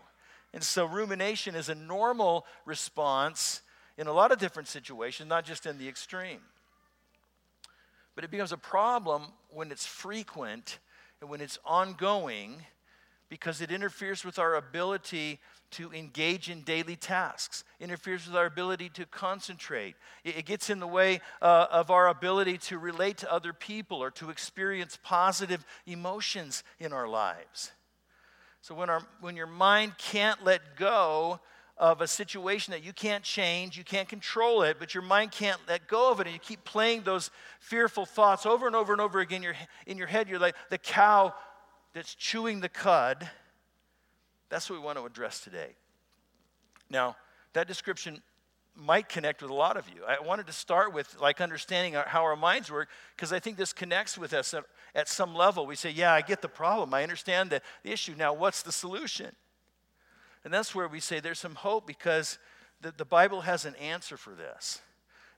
And 0.54 0.64
so, 0.64 0.86
rumination 0.86 1.56
is 1.56 1.68
a 1.68 1.76
normal 1.76 2.46
response 2.66 3.62
in 3.98 4.08
a 4.08 4.14
lot 4.14 4.32
of 4.32 4.38
different 4.38 4.68
situations, 4.68 5.28
not 5.28 5.46
just 5.46 5.66
in 5.66 5.78
the 5.78 5.88
extreme. 5.88 6.42
But 8.14 8.24
it 8.24 8.32
becomes 8.32 8.52
a 8.52 8.58
problem 8.58 9.24
when 9.50 9.72
it's 9.72 9.86
frequent 9.86 10.80
and 11.22 11.30
when 11.30 11.42
it's 11.42 11.58
ongoing 11.66 12.64
because 13.30 13.62
it 13.62 13.72
interferes 13.72 14.24
with 14.24 14.38
our 14.38 14.56
ability 14.56 15.40
to 15.72 15.92
engage 15.94 16.50
in 16.50 16.62
daily 16.62 16.96
tasks, 16.96 17.64
interferes 17.80 18.28
with 18.28 18.36
our 18.36 18.46
ability 18.46 18.90
to 18.90 19.06
concentrate. 19.08 19.96
It, 20.24 20.46
gets 20.46 20.70
in 20.70 20.80
the 20.80 20.88
way 20.88 21.22
uh, 21.42 21.68
of 21.72 21.90
our 21.90 22.08
ability 22.08 22.60
to 22.60 22.78
relate 22.78 23.18
to 23.18 23.32
other 23.32 23.52
people 23.52 24.02
or 24.02 24.12
to 24.12 24.30
experience 24.30 24.98
positive 25.04 25.66
emotions 25.86 26.64
in 26.80 26.94
our 26.94 27.08
lives. 27.08 27.72
So 28.62 28.74
when, 28.76 28.90
our, 28.90 29.02
when 29.22 29.36
your 29.36 29.48
mind 29.48 29.98
can't 29.98 30.44
let 30.44 30.76
go 30.76 31.40
of 31.78 32.00
a 32.00 32.08
situation 32.08 32.72
that 32.72 32.84
you 32.84 32.94
can't 32.94 33.24
change, 33.24 33.78
you 33.78 33.84
can't 33.84 34.08
control 34.08 34.62
it, 34.62 34.78
but 34.80 34.94
your 34.94 35.04
mind 35.04 35.32
can't 35.32 35.60
let 35.68 35.88
go 35.88 36.10
of 36.10 36.20
it, 36.20 36.28
and 36.28 36.34
you 36.34 36.40
keep 36.40 36.64
playing 36.64 37.02
those 37.02 37.32
fearful 37.60 38.06
thoughts 38.06 38.46
over 38.46 38.66
and 38.66 38.76
over 38.76 38.94
and 38.94 39.02
over 39.02 39.20
again 39.20 39.44
in 39.86 39.98
your 39.98 40.08
head, 40.08 40.30
you're 40.30 40.40
like 40.40 40.56
the 40.70 40.78
cow 40.78 41.34
that's 41.96 42.14
chewing 42.14 42.60
the 42.60 42.70
cud 42.70 43.28
that's 44.50 44.70
what 44.70 44.80
we 44.80 44.86
want 44.86 44.98
to 44.98 45.06
address 45.06 45.40
today. 45.40 45.76
Now, 46.90 47.16
that 47.54 47.68
description 47.68 48.22
might 48.76 49.08
connect 49.10 49.42
with 49.42 49.50
a 49.50 49.54
lot 49.54 49.78
of 49.78 49.88
you. 49.90 50.04
I 50.06 50.20
wanted 50.20 50.48
to 50.48 50.54
start 50.54 50.94
with 50.94 51.16
like 51.20 51.40
understanding 51.40 51.94
how 51.94 52.24
our 52.24 52.36
minds 52.36 52.72
work 52.72 52.90
because 53.16 53.32
I 53.32 53.40
think 53.40 53.58
this 53.58 53.74
connects 53.74 54.18
with 54.18 54.34
us 54.34 54.54
at, 54.54 54.66
at, 54.94 55.08
some 55.08 55.34
level. 55.34 55.66
We 55.66 55.76
say, 55.76 55.90
"Yeah, 55.90 56.14
I 56.14 56.22
get 56.22 56.42
the 56.42 56.50
problem. 56.50 56.94
I 56.94 57.02
understand 57.02 57.50
the, 57.50 57.62
the 57.84 57.92
issue. 57.92 58.16
Now, 58.18 58.34
what's 58.34 58.62
the 58.62 58.72
solution?" 58.72 59.34
And 60.44 60.54
that's 60.54 60.76
where 60.76 60.88
we 60.88 61.00
say 61.00 61.20
there's 61.20 61.40
some 61.40 61.56
hope 61.56 61.88
because 61.88 62.38
the, 62.82 62.92
the 62.92 63.06
Bible 63.06 63.42
has 63.42 63.66
an 63.66 63.76
answer 63.76 64.18
for 64.18 64.36
this. 64.36 64.82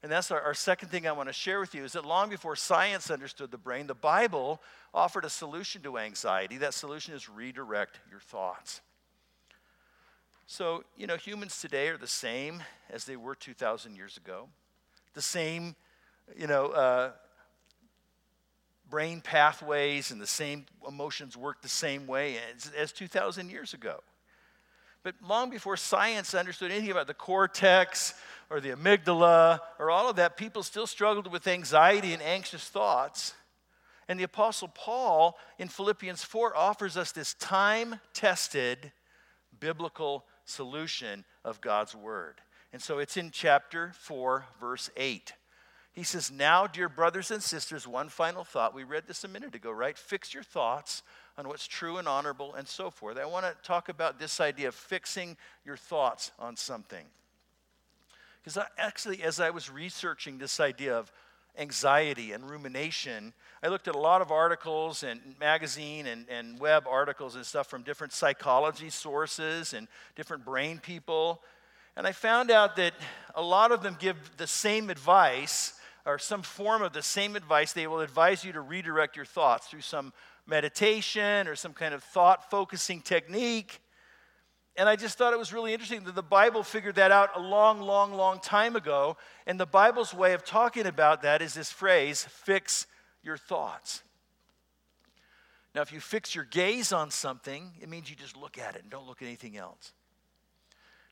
And 0.03 0.11
that's 0.11 0.29
our, 0.31 0.41
our 0.41 0.53
second 0.53 0.89
thing 0.89 1.07
I 1.07 1.11
want 1.11 1.29
to 1.29 1.33
share 1.33 1.59
with 1.59 1.73
you 1.73 1.83
is 1.83 1.93
that 1.93 2.05
long 2.05 2.29
before 2.29 2.55
science 2.55 3.09
understood 3.09 3.51
the 3.51 3.57
brain, 3.57 3.87
the 3.87 3.95
Bible 3.95 4.61
offered 4.93 5.25
a 5.25 5.29
solution 5.29 5.81
to 5.83 5.97
anxiety. 5.97 6.57
That 6.57 6.73
solution 6.73 7.13
is 7.13 7.27
redirect 7.27 7.99
your 8.09 8.19
thoughts. 8.19 8.81
So, 10.45 10.83
you 10.95 11.07
know, 11.07 11.17
humans 11.17 11.59
today 11.59 11.89
are 11.89 11.97
the 11.97 12.07
same 12.07 12.63
as 12.89 13.05
they 13.05 13.17
were 13.17 13.35
2,000 13.35 13.95
years 13.95 14.17
ago. 14.17 14.47
The 15.13 15.21
same, 15.21 15.75
you 16.37 16.47
know, 16.47 16.67
uh, 16.67 17.11
brain 18.89 19.19
pathways 19.19 20.11
and 20.11 20.21
the 20.21 20.27
same 20.27 20.65
emotions 20.87 21.35
work 21.35 21.61
the 21.61 21.67
same 21.67 22.07
way 22.07 22.37
as, 22.55 22.71
as 22.77 22.91
2,000 22.91 23.49
years 23.49 23.73
ago. 23.73 23.99
But 25.07 25.15
long 25.25 25.49
before 25.49 25.77
science 25.77 26.33
understood 26.33 26.69
anything 26.69 26.91
about 26.91 27.07
the 27.07 27.13
cortex 27.13 28.13
or 28.49 28.59
the 28.59 28.71
amygdala 28.71 29.61
or 29.79 29.89
all 29.89 30.09
of 30.09 30.17
that, 30.17 30.35
people 30.35 30.63
still 30.63 30.85
struggled 30.85 31.31
with 31.31 31.47
anxiety 31.47 32.11
and 32.11 32.21
anxious 32.21 32.67
thoughts. 32.67 33.33
And 34.09 34.19
the 34.19 34.25
Apostle 34.25 34.67
Paul 34.67 35.37
in 35.59 35.69
Philippians 35.69 36.25
4 36.25 36.57
offers 36.57 36.97
us 36.97 37.13
this 37.13 37.35
time 37.35 38.01
tested 38.13 38.91
biblical 39.57 40.25
solution 40.43 41.23
of 41.45 41.61
God's 41.61 41.95
word. 41.95 42.41
And 42.73 42.81
so 42.81 42.99
it's 42.99 43.15
in 43.15 43.31
chapter 43.31 43.93
4, 43.99 44.45
verse 44.59 44.89
8. 44.97 45.31
He 45.93 46.03
says, 46.03 46.29
Now, 46.29 46.67
dear 46.67 46.89
brothers 46.89 47.31
and 47.31 47.41
sisters, 47.41 47.87
one 47.87 48.09
final 48.09 48.43
thought. 48.43 48.75
We 48.75 48.83
read 48.83 49.05
this 49.07 49.23
a 49.23 49.29
minute 49.29 49.55
ago, 49.55 49.71
right? 49.71 49.97
Fix 49.97 50.33
your 50.33 50.43
thoughts 50.43 51.01
on 51.37 51.47
what's 51.47 51.67
true 51.67 51.97
and 51.97 52.07
honorable 52.07 52.55
and 52.55 52.67
so 52.67 52.89
forth. 52.89 53.17
I 53.17 53.25
want 53.25 53.45
to 53.45 53.55
talk 53.63 53.89
about 53.89 54.19
this 54.19 54.39
idea 54.39 54.67
of 54.67 54.75
fixing 54.75 55.37
your 55.65 55.77
thoughts 55.77 56.31
on 56.39 56.55
something. 56.55 57.05
Because 58.43 58.65
actually, 58.77 59.23
as 59.23 59.39
I 59.39 59.49
was 59.49 59.69
researching 59.69 60.37
this 60.37 60.59
idea 60.59 60.97
of 60.97 61.11
anxiety 61.57 62.31
and 62.31 62.49
rumination, 62.49 63.33
I 63.61 63.67
looked 63.67 63.87
at 63.87 63.95
a 63.95 63.99
lot 63.99 64.21
of 64.21 64.31
articles 64.31 65.03
and 65.03 65.19
magazine 65.39 66.07
and, 66.07 66.25
and 66.29 66.59
web 66.59 66.85
articles 66.89 67.35
and 67.35 67.45
stuff 67.45 67.67
from 67.67 67.83
different 67.83 68.13
psychology 68.13 68.89
sources 68.89 69.73
and 69.73 69.87
different 70.15 70.45
brain 70.45 70.79
people. 70.79 71.41
And 71.95 72.07
I 72.07 72.11
found 72.13 72.51
out 72.51 72.75
that 72.77 72.93
a 73.35 73.41
lot 73.41 73.71
of 73.71 73.83
them 73.83 73.97
give 73.99 74.17
the 74.37 74.47
same 74.47 74.89
advice 74.89 75.73
or 76.05 76.17
some 76.17 76.41
form 76.41 76.81
of 76.81 76.93
the 76.93 77.03
same 77.03 77.35
advice. 77.35 77.73
They 77.73 77.87
will 77.87 77.99
advise 77.99 78.45
you 78.45 78.53
to 78.53 78.61
redirect 78.61 79.15
your 79.15 79.25
thoughts 79.25 79.67
through 79.67 79.81
some 79.81 80.13
meditation 80.47 81.47
or 81.47 81.55
some 81.55 81.73
kind 81.73 81.93
of 81.93 82.03
thought 82.03 82.49
focusing 82.49 83.01
technique. 83.01 83.81
And 84.75 84.87
I 84.87 84.95
just 84.95 85.17
thought 85.17 85.33
it 85.33 85.39
was 85.39 85.51
really 85.51 85.73
interesting 85.73 86.03
that 86.03 86.15
the 86.15 86.21
Bible 86.23 86.63
figured 86.63 86.95
that 86.95 87.11
out 87.11 87.31
a 87.35 87.39
long, 87.39 87.81
long, 87.81 88.13
long 88.13 88.39
time 88.39 88.75
ago. 88.75 89.17
And 89.47 89.59
the 89.59 89.65
Bible's 89.65 90.13
way 90.13 90.33
of 90.33 90.45
talking 90.45 90.85
about 90.85 91.23
that 91.23 91.41
is 91.41 91.55
this 91.55 91.71
phrase 91.71 92.25
fix 92.29 92.85
your 93.23 93.37
thoughts. 93.37 94.03
Now, 95.73 95.81
if 95.81 95.91
you 95.91 95.99
fix 95.99 96.33
your 96.33 96.45
gaze 96.45 96.91
on 96.91 97.11
something, 97.11 97.71
it 97.81 97.89
means 97.89 98.09
you 98.09 98.15
just 98.15 98.37
look 98.37 98.57
at 98.57 98.75
it 98.75 98.81
and 98.81 98.89
don't 98.89 99.05
look 99.05 99.21
at 99.21 99.27
anything 99.27 99.57
else. 99.57 99.93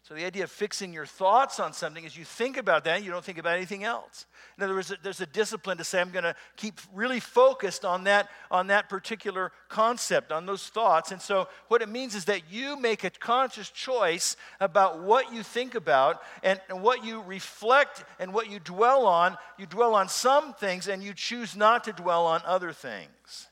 So, 0.08 0.14
the 0.14 0.24
idea 0.24 0.44
of 0.44 0.52
fixing 0.52 0.94
your 0.94 1.08
thoughts 1.08 1.60
on 1.60 1.74
something 1.74 2.04
is 2.04 2.16
you 2.16 2.26
think 2.26 2.58
about 2.58 2.84
that, 2.84 3.04
you 3.04 3.10
don't 3.10 3.26
think 3.26 3.40
about 3.40 3.56
anything 3.56 3.84
else. 3.84 4.28
In 4.56 4.64
other 4.64 4.76
words, 4.76 4.94
there's 5.02 5.20
a 5.20 5.26
discipline 5.26 5.80
to 5.80 5.84
say, 5.84 6.00
I'm 6.00 6.12
going 6.12 6.26
to 6.26 6.36
keep 6.58 6.80
really 6.94 7.20
focused 7.20 7.84
on 7.84 8.04
that, 8.04 8.30
on 8.52 8.68
that 8.68 8.88
particular 8.88 9.52
concept, 9.68 10.32
on 10.32 10.46
those 10.46 10.68
thoughts. 10.68 11.12
And 11.12 11.20
so, 11.20 11.48
what 11.70 11.82
it 11.82 11.90
means 11.90 12.14
is 12.14 12.26
that 12.26 12.52
you 12.52 12.80
make 12.80 13.04
a 13.04 13.10
conscious 13.10 13.72
choice 13.72 14.38
about 14.60 15.02
what 15.02 15.34
you 15.34 15.42
think 15.42 15.74
about 15.74 16.22
and, 16.44 16.62
and 16.70 16.84
what 16.84 17.04
you 17.04 17.24
reflect 17.24 18.04
and 18.20 18.32
what 18.32 18.48
you 18.48 18.60
dwell 18.60 19.08
on. 19.08 19.36
You 19.58 19.66
dwell 19.66 19.96
on 19.96 20.08
some 20.08 20.54
things 20.54 20.88
and 20.88 21.02
you 21.02 21.16
choose 21.16 21.56
not 21.56 21.84
to 21.86 21.94
dwell 21.94 22.28
on 22.28 22.44
other 22.46 22.74
things. 22.74 23.48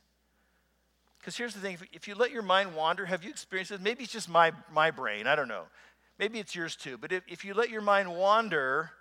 Because 1.17 1.35
here's 1.35 1.55
the 1.55 1.61
thing 1.61 1.73
if, 1.73 1.83
if 1.93 2.07
you 2.07 2.13
let 2.13 2.29
your 2.29 2.43
mind 2.43 2.75
wander, 2.75 3.07
have 3.07 3.23
you 3.23 3.31
experienced 3.31 3.71
this? 3.71 3.81
Maybe 3.81 4.03
it's 4.03 4.13
just 4.13 4.29
my, 4.29 4.51
my 4.71 4.91
brain, 4.91 5.25
I 5.25 5.35
don't 5.35 5.47
know. 5.47 5.63
Maybe 6.19 6.39
it's 6.39 6.55
yours 6.55 6.75
too, 6.75 6.97
but 6.97 7.11
if, 7.11 7.23
if 7.27 7.43
you 7.43 7.53
let 7.53 7.69
your 7.69 7.81
mind 7.81 8.15
wander, 8.15 8.91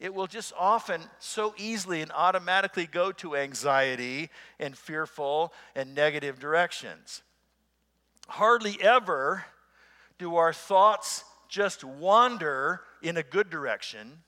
it 0.00 0.14
will 0.14 0.26
just 0.26 0.52
often 0.58 1.02
so 1.18 1.54
easily 1.56 2.00
and 2.00 2.10
automatically 2.12 2.86
go 2.86 3.12
to 3.12 3.36
anxiety 3.36 4.30
and 4.58 4.76
fearful 4.76 5.52
and 5.74 5.94
negative 5.94 6.38
directions. 6.38 7.22
Hardly 8.28 8.78
ever 8.80 9.44
do 10.18 10.36
our 10.36 10.52
thoughts 10.52 11.24
just 11.48 11.84
wander 11.84 12.80
in 13.02 13.16
a 13.16 13.22
good 13.22 13.50
direction 13.50 14.18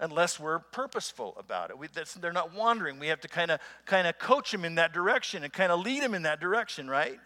unless 0.00 0.40
we're 0.40 0.58
purposeful 0.58 1.34
about 1.38 1.70
it. 1.70 1.78
We, 1.78 1.86
they're 2.20 2.32
not 2.32 2.54
wandering. 2.54 2.98
We 2.98 3.06
have 3.08 3.20
to 3.20 3.28
kind 3.28 3.50
of 3.50 3.60
kind 3.86 4.06
of 4.06 4.18
coach 4.18 4.50
them 4.50 4.64
in 4.64 4.74
that 4.74 4.92
direction 4.92 5.44
and 5.44 5.52
kind 5.52 5.70
of 5.70 5.80
lead 5.80 6.02
them 6.02 6.14
in 6.14 6.22
that 6.22 6.40
direction, 6.40 6.90
right? 6.90 7.20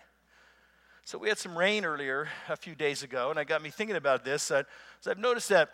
So 1.07 1.19
we 1.19 1.29
had 1.29 1.39
some 1.39 1.57
rain 1.57 1.85
earlier 1.85 2.27
a 2.49 2.57
few 2.57 2.75
days 2.75 3.05
ago, 3.05 3.31
and 3.31 3.39
I 3.39 3.45
got 3.45 3.63
me 3.63 3.71
thinking 3.71 3.95
about 3.95 4.25
this. 4.25 4.43
So 4.43 4.65
I've 5.07 5.19
noticed 5.19 5.51
that 5.51 5.71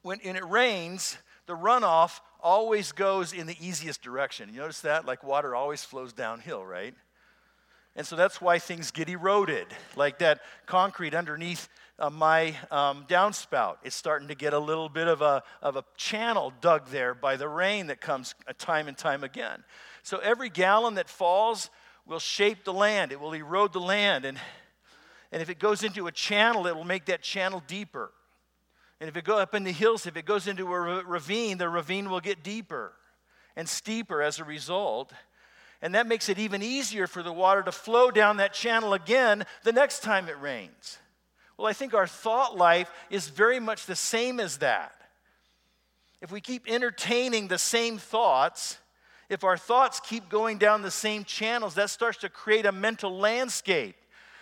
when, 0.00 0.18
when 0.20 0.34
it 0.34 0.46
rains, 0.46 1.18
the 1.44 1.54
runoff 1.54 2.20
always 2.42 2.92
goes 2.92 3.34
in 3.34 3.46
the 3.46 3.56
easiest 3.60 4.00
direction. 4.00 4.48
You 4.50 4.60
notice 4.60 4.80
that? 4.80 5.04
Like 5.04 5.22
water 5.22 5.54
always 5.54 5.84
flows 5.84 6.14
downhill, 6.14 6.64
right? 6.64 6.94
And 7.94 8.06
so 8.06 8.16
that's 8.16 8.40
why 8.40 8.58
things 8.58 8.90
get 8.90 9.10
eroded. 9.10 9.66
Like 9.94 10.20
that 10.20 10.40
concrete 10.64 11.14
underneath 11.14 11.68
uh, 11.98 12.08
my 12.08 12.56
um, 12.70 13.04
downspout, 13.10 13.76
it's 13.84 13.94
starting 13.94 14.28
to 14.28 14.34
get 14.34 14.54
a 14.54 14.58
little 14.58 14.88
bit 14.88 15.06
of 15.06 15.20
a, 15.20 15.42
of 15.60 15.76
a 15.76 15.84
channel 15.98 16.50
dug 16.62 16.88
there 16.88 17.12
by 17.12 17.36
the 17.36 17.46
rain 17.46 17.88
that 17.88 18.00
comes 18.00 18.34
uh, 18.48 18.54
time 18.56 18.88
and 18.88 18.96
time 18.96 19.22
again. 19.22 19.64
So 20.02 20.16
every 20.16 20.48
gallon 20.48 20.94
that 20.94 21.10
falls 21.10 21.68
will 22.10 22.18
shape 22.18 22.64
the 22.64 22.72
land, 22.72 23.12
it 23.12 23.20
will 23.20 23.32
erode 23.32 23.72
the 23.72 23.80
land. 23.80 24.24
And, 24.24 24.38
and 25.32 25.40
if 25.40 25.48
it 25.48 25.58
goes 25.58 25.84
into 25.84 26.08
a 26.08 26.12
channel, 26.12 26.66
it 26.66 26.74
will 26.76 26.84
make 26.84 27.06
that 27.06 27.22
channel 27.22 27.62
deeper. 27.66 28.10
And 29.00 29.08
if 29.08 29.16
it 29.16 29.24
goes 29.24 29.40
up 29.40 29.54
in 29.54 29.64
the 29.64 29.72
hills, 29.72 30.06
if 30.06 30.16
it 30.16 30.26
goes 30.26 30.46
into 30.46 30.66
a 30.72 31.04
ravine, 31.04 31.56
the 31.56 31.68
ravine 31.68 32.10
will 32.10 32.20
get 32.20 32.42
deeper 32.42 32.92
and 33.56 33.68
steeper 33.68 34.22
as 34.22 34.38
a 34.38 34.44
result. 34.44 35.12
And 35.80 35.94
that 35.94 36.06
makes 36.06 36.28
it 36.28 36.38
even 36.38 36.62
easier 36.62 37.06
for 37.06 37.22
the 37.22 37.32
water 37.32 37.62
to 37.62 37.72
flow 37.72 38.10
down 38.10 38.36
that 38.36 38.52
channel 38.52 38.92
again 38.92 39.46
the 39.62 39.72
next 39.72 40.02
time 40.02 40.28
it 40.28 40.38
rains. 40.40 40.98
Well, 41.56 41.66
I 41.66 41.72
think 41.72 41.94
our 41.94 42.06
thought 42.06 42.56
life 42.56 42.90
is 43.08 43.28
very 43.28 43.60
much 43.60 43.86
the 43.86 43.96
same 43.96 44.40
as 44.40 44.58
that. 44.58 44.92
If 46.20 46.30
we 46.30 46.40
keep 46.40 46.68
entertaining 46.68 47.48
the 47.48 47.58
same 47.58 47.96
thoughts, 47.96 48.78
if 49.30 49.44
our 49.44 49.56
thoughts 49.56 50.00
keep 50.00 50.28
going 50.28 50.58
down 50.58 50.82
the 50.82 50.90
same 50.90 51.24
channels, 51.24 51.74
that 51.74 51.88
starts 51.88 52.18
to 52.18 52.28
create 52.28 52.66
a 52.66 52.72
mental 52.72 53.16
landscape. 53.16 53.94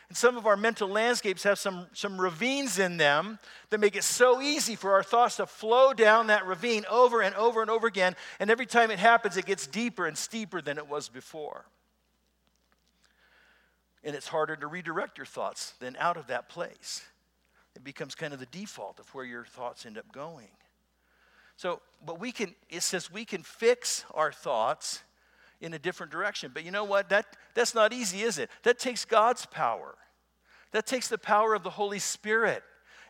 And 0.08 0.16
some 0.16 0.38
of 0.38 0.46
our 0.46 0.56
mental 0.56 0.88
landscapes 0.88 1.42
have 1.42 1.58
some, 1.58 1.86
some 1.92 2.18
ravines 2.18 2.78
in 2.78 2.96
them 2.96 3.38
that 3.68 3.80
make 3.80 3.94
it 3.94 4.02
so 4.02 4.40
easy 4.40 4.74
for 4.74 4.92
our 4.92 5.02
thoughts 5.02 5.36
to 5.36 5.46
flow 5.46 5.92
down 5.92 6.28
that 6.28 6.46
ravine 6.46 6.86
over 6.90 7.20
and 7.20 7.34
over 7.34 7.60
and 7.60 7.70
over 7.70 7.86
again. 7.86 8.16
And 8.40 8.50
every 8.50 8.64
time 8.64 8.90
it 8.90 8.98
happens, 8.98 9.36
it 9.36 9.44
gets 9.44 9.66
deeper 9.66 10.06
and 10.06 10.16
steeper 10.16 10.62
than 10.62 10.78
it 10.78 10.88
was 10.88 11.10
before. 11.10 11.66
And 14.02 14.16
it's 14.16 14.28
harder 14.28 14.56
to 14.56 14.66
redirect 14.66 15.18
your 15.18 15.26
thoughts 15.26 15.74
than 15.80 15.96
out 15.98 16.16
of 16.16 16.28
that 16.28 16.48
place. 16.48 17.04
It 17.76 17.84
becomes 17.84 18.14
kind 18.14 18.32
of 18.32 18.40
the 18.40 18.46
default 18.46 18.98
of 18.98 19.14
where 19.14 19.26
your 19.26 19.44
thoughts 19.44 19.84
end 19.84 19.98
up 19.98 20.10
going. 20.12 20.48
So, 21.58 21.80
but 22.06 22.20
we 22.20 22.30
can, 22.30 22.54
it 22.70 22.84
says 22.84 23.10
we 23.10 23.24
can 23.24 23.42
fix 23.42 24.04
our 24.14 24.30
thoughts 24.30 25.02
in 25.60 25.74
a 25.74 25.78
different 25.78 26.12
direction. 26.12 26.52
But 26.54 26.64
you 26.64 26.70
know 26.70 26.84
what? 26.84 27.08
That, 27.08 27.26
that's 27.54 27.74
not 27.74 27.92
easy, 27.92 28.22
is 28.22 28.38
it? 28.38 28.48
That 28.62 28.78
takes 28.78 29.04
God's 29.04 29.44
power. 29.44 29.96
That 30.70 30.86
takes 30.86 31.08
the 31.08 31.18
power 31.18 31.54
of 31.54 31.64
the 31.64 31.70
Holy 31.70 31.98
Spirit 31.98 32.62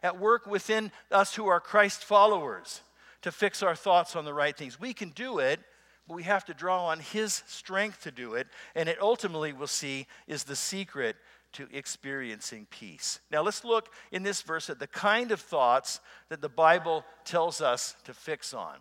at 0.02 0.18
work 0.18 0.46
within 0.46 0.92
us 1.10 1.34
who 1.34 1.46
are 1.46 1.60
Christ 1.60 2.02
followers 2.02 2.80
to 3.20 3.30
fix 3.30 3.62
our 3.62 3.76
thoughts 3.76 4.16
on 4.16 4.24
the 4.24 4.32
right 4.32 4.56
things. 4.56 4.80
We 4.80 4.94
can 4.94 5.10
do 5.10 5.40
it, 5.40 5.60
but 6.06 6.14
we 6.14 6.22
have 6.22 6.46
to 6.46 6.54
draw 6.54 6.86
on 6.86 7.00
His 7.00 7.42
strength 7.46 8.04
to 8.04 8.10
do 8.10 8.32
it. 8.32 8.46
And 8.74 8.88
it 8.88 8.96
ultimately, 8.98 9.52
we'll 9.52 9.66
see, 9.66 10.06
is 10.26 10.44
the 10.44 10.56
secret 10.56 11.16
to 11.52 11.66
experiencing 11.72 12.66
peace. 12.70 13.20
Now, 13.30 13.42
let's 13.42 13.64
look 13.64 13.92
in 14.12 14.22
this 14.22 14.42
verse 14.42 14.68
at 14.70 14.78
the 14.78 14.86
kind 14.86 15.32
of 15.32 15.40
thoughts 15.40 16.00
that 16.28 16.40
the 16.40 16.48
Bible 16.48 17.04
tells 17.24 17.60
us 17.60 17.96
to 18.04 18.14
fix 18.14 18.52
on. 18.52 18.76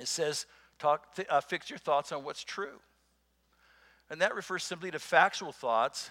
It 0.00 0.08
says, 0.08 0.46
talk, 0.78 1.06
uh, 1.28 1.40
fix 1.40 1.70
your 1.70 1.78
thoughts 1.78 2.12
on 2.12 2.24
what's 2.24 2.44
true. 2.44 2.80
And 4.10 4.20
that 4.20 4.34
refers 4.34 4.64
simply 4.64 4.90
to 4.90 4.98
factual 4.98 5.52
thoughts 5.52 6.10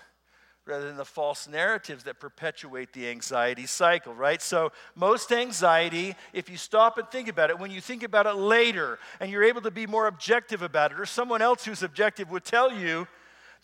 rather 0.66 0.86
than 0.86 0.96
the 0.96 1.06
false 1.06 1.48
narratives 1.48 2.06
that 2.06 2.20
perpetuate 2.20 2.94
the 2.94 3.10
anxiety 3.10 3.66
cycle, 3.66 4.14
right? 4.14 4.42
So, 4.42 4.72
most 4.96 5.32
anxiety, 5.32 6.16
if 6.32 6.50
you 6.50 6.58
stop 6.58 6.98
and 6.98 7.08
think 7.10 7.28
about 7.28 7.50
it, 7.50 7.60
when 7.60 7.72
you 7.72 7.82
think 7.82 8.02
about 8.02 8.26
it 8.26 8.36
later 8.36 8.98
and 9.20 9.30
you're 9.30 9.44
able 9.44 9.62
to 9.62 9.72
be 9.72 9.86
more 9.86 10.08
objective 10.08 10.62
about 10.62 10.92
it, 10.92 11.00
or 11.00 11.06
someone 11.06 11.42
else 11.42 11.66
who's 11.66 11.84
objective 11.84 12.32
would 12.32 12.46
tell 12.46 12.72
you 12.72 13.08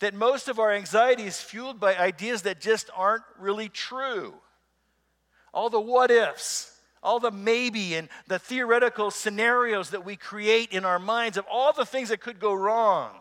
that 0.00 0.14
most 0.14 0.48
of 0.48 0.58
our 0.58 0.72
anxiety 0.72 1.24
is 1.24 1.40
fueled 1.40 1.78
by 1.78 1.96
ideas 1.96 2.42
that 2.42 2.60
just 2.60 2.90
aren't 2.94 3.22
really 3.38 3.68
true. 3.68 4.34
All 5.54 5.70
the 5.70 5.80
what 5.80 6.10
ifs, 6.10 6.76
all 7.02 7.20
the 7.20 7.30
maybe 7.30 7.94
and 7.94 8.08
the 8.26 8.38
theoretical 8.38 9.10
scenarios 9.10 9.90
that 9.90 10.04
we 10.04 10.16
create 10.16 10.72
in 10.72 10.84
our 10.84 10.98
minds 10.98 11.36
of 11.36 11.46
all 11.50 11.72
the 11.72 11.86
things 11.86 12.08
that 12.08 12.20
could 12.20 12.40
go 12.40 12.52
wrong. 12.52 13.12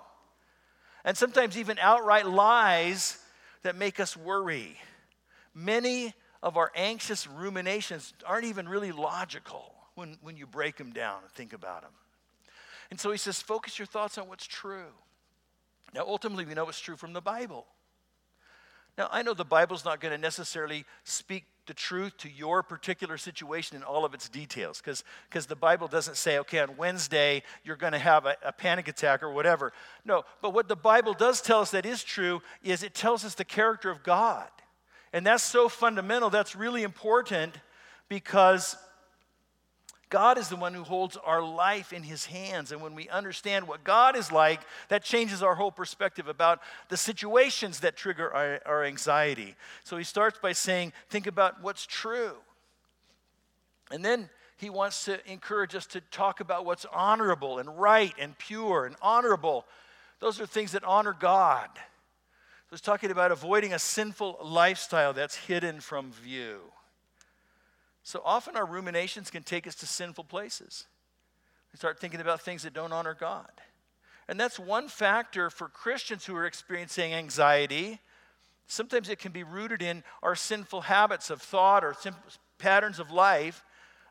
And 1.06 1.18
sometimes 1.18 1.58
even 1.58 1.78
outright 1.80 2.28
lies 2.28 3.18
that 3.64 3.76
make 3.76 4.00
us 4.00 4.16
worry. 4.18 4.78
Many 5.54 6.14
of 6.42 6.56
our 6.58 6.72
anxious 6.76 7.28
ruminations 7.28 8.14
aren't 8.26 8.46
even 8.46 8.68
really 8.68 8.92
logical 8.92 9.74
when, 9.96 10.18
when 10.22 10.38
you 10.38 10.46
break 10.46 10.78
them 10.78 10.92
down 10.92 11.20
and 11.24 11.32
think 11.32 11.54
about 11.54 11.82
them. 11.82 11.92
And 12.90 13.00
so 13.00 13.12
he 13.12 13.18
says, 13.18 13.42
focus 13.42 13.78
your 13.78 13.86
thoughts 13.86 14.18
on 14.18 14.28
what's 14.30 14.48
true. 14.48 14.94
Now, 15.94 16.06
ultimately, 16.08 16.46
we 16.46 16.54
know 16.54 16.66
what's 16.66 16.80
true 16.80 16.96
from 16.96 17.14
the 17.14 17.22
Bible. 17.22 17.66
Now, 18.98 19.08
I 19.12 19.22
know 19.22 19.34
the 19.34 19.46
Bible's 19.46 19.86
not 19.86 20.02
going 20.02 20.12
to 20.12 20.18
necessarily 20.18 20.86
speak 21.06 21.46
the 21.68 21.74
truth 21.74 22.18
to 22.18 22.30
your 22.30 22.64
particular 22.64 23.18
situation 23.18 23.78
in 23.78 23.84
all 23.84 24.04
of 24.04 24.14
its 24.14 24.28
details 24.28 24.82
because 24.84 25.46
the 25.46 25.56
Bible 25.56 25.88
doesn't 25.88 26.18
say, 26.18 26.40
okay, 26.40 26.60
on 26.60 26.76
Wednesday 26.76 27.44
you're 27.64 27.78
going 27.78 27.94
to 27.94 28.00
have 28.00 28.26
a, 28.26 28.36
a 28.44 28.52
panic 28.52 28.88
attack 28.88 29.24
or 29.24 29.32
whatever. 29.32 29.72
No, 30.04 30.24
but 30.42 30.54
what 30.54 30.68
the 30.68 30.76
Bible 30.76 31.14
does 31.14 31.42
tell 31.42 31.62
us 31.62 31.72
that 31.72 31.86
is 31.86 32.04
true 32.04 32.42
is 32.64 32.84
it 32.84 32.96
tells 32.96 33.24
us 33.24 33.36
the 33.36 33.46
character 33.46 33.92
of 33.92 34.04
God. 34.04 34.50
And 35.14 35.26
that's 35.26 35.44
so 35.44 35.70
fundamental, 35.70 36.30
that's 36.30 36.56
really 36.56 36.84
important 36.84 37.56
because 38.10 38.76
God 40.10 40.40
is 40.40 40.50
the 40.50 40.56
one 40.56 40.74
who 40.74 40.84
holds 40.84 41.18
our 41.18 41.42
life 41.42 41.94
in 41.94 42.02
his 42.02 42.26
hands. 42.26 42.72
And 42.72 42.82
when 42.82 42.96
we 42.96 43.08
understand 43.10 43.68
what 43.68 43.84
God 43.84 44.16
is 44.16 44.32
like, 44.32 44.62
that 44.88 45.04
changes 45.04 45.44
our 45.44 45.54
whole 45.54 45.72
perspective 45.72 46.28
about 46.28 46.62
the 46.90 46.98
situations 46.98 47.82
that 47.82 47.96
trigger 47.96 48.34
our, 48.34 48.60
our 48.66 48.84
anxiety. 48.84 49.56
So 49.84 49.98
he 49.98 50.04
starts 50.04 50.40
by 50.42 50.54
saying, 50.54 50.94
think 51.10 51.28
about 51.28 51.62
what's 51.62 51.86
true. 51.86 52.34
And 53.92 54.04
then 54.04 54.30
he 54.58 54.70
wants 54.70 55.06
to 55.06 55.20
encourage 55.32 55.76
us 55.76 55.86
to 55.88 56.02
talk 56.02 56.40
about 56.40 56.66
what's 56.66 56.86
honorable 56.92 57.60
and 57.60 57.80
right 57.80 58.14
and 58.18 58.38
pure 58.38 58.86
and 58.86 58.96
honorable. 59.02 59.66
Those 60.20 60.42
are 60.42 60.46
things 60.48 60.72
that 60.72 60.84
honor 60.84 61.16
God. 61.18 61.70
He's 62.72 62.82
talking 62.82 63.10
about 63.10 63.32
avoiding 63.32 63.74
a 63.74 63.80
sinful 63.80 64.40
lifestyle 64.44 65.14
that's 65.14 65.36
hidden 65.36 65.80
from 65.80 66.12
view. 66.12 66.60
So 68.04 68.22
often 68.26 68.56
our 68.56 68.66
ruminations 68.66 69.30
can 69.30 69.44
take 69.44 69.68
us 69.68 69.76
to 69.76 69.86
sinful 69.86 70.26
places. 70.26 70.88
We 71.72 71.78
start 71.78 72.00
thinking 72.00 72.22
about 72.22 72.42
things 72.42 72.64
that 72.64 72.74
don't 72.74 72.94
honor 72.94 73.16
God. 73.20 73.52
And 74.28 74.40
that's 74.40 74.60
one 74.60 74.88
factor 74.88 75.50
for 75.50 75.68
Christians 75.68 76.26
who 76.26 76.36
are 76.36 76.46
experiencing 76.46 77.14
anxiety. 77.14 78.00
Sometimes 78.68 79.10
it 79.10 79.20
can 79.20 79.32
be 79.32 79.44
rooted 79.44 79.82
in 79.82 80.04
our 80.22 80.36
sinful 80.36 80.82
habits 80.82 81.30
of 81.30 81.42
thought 81.42 81.84
or 81.84 81.96
patterns 82.58 83.00
of 83.00 83.12
life 83.12 83.64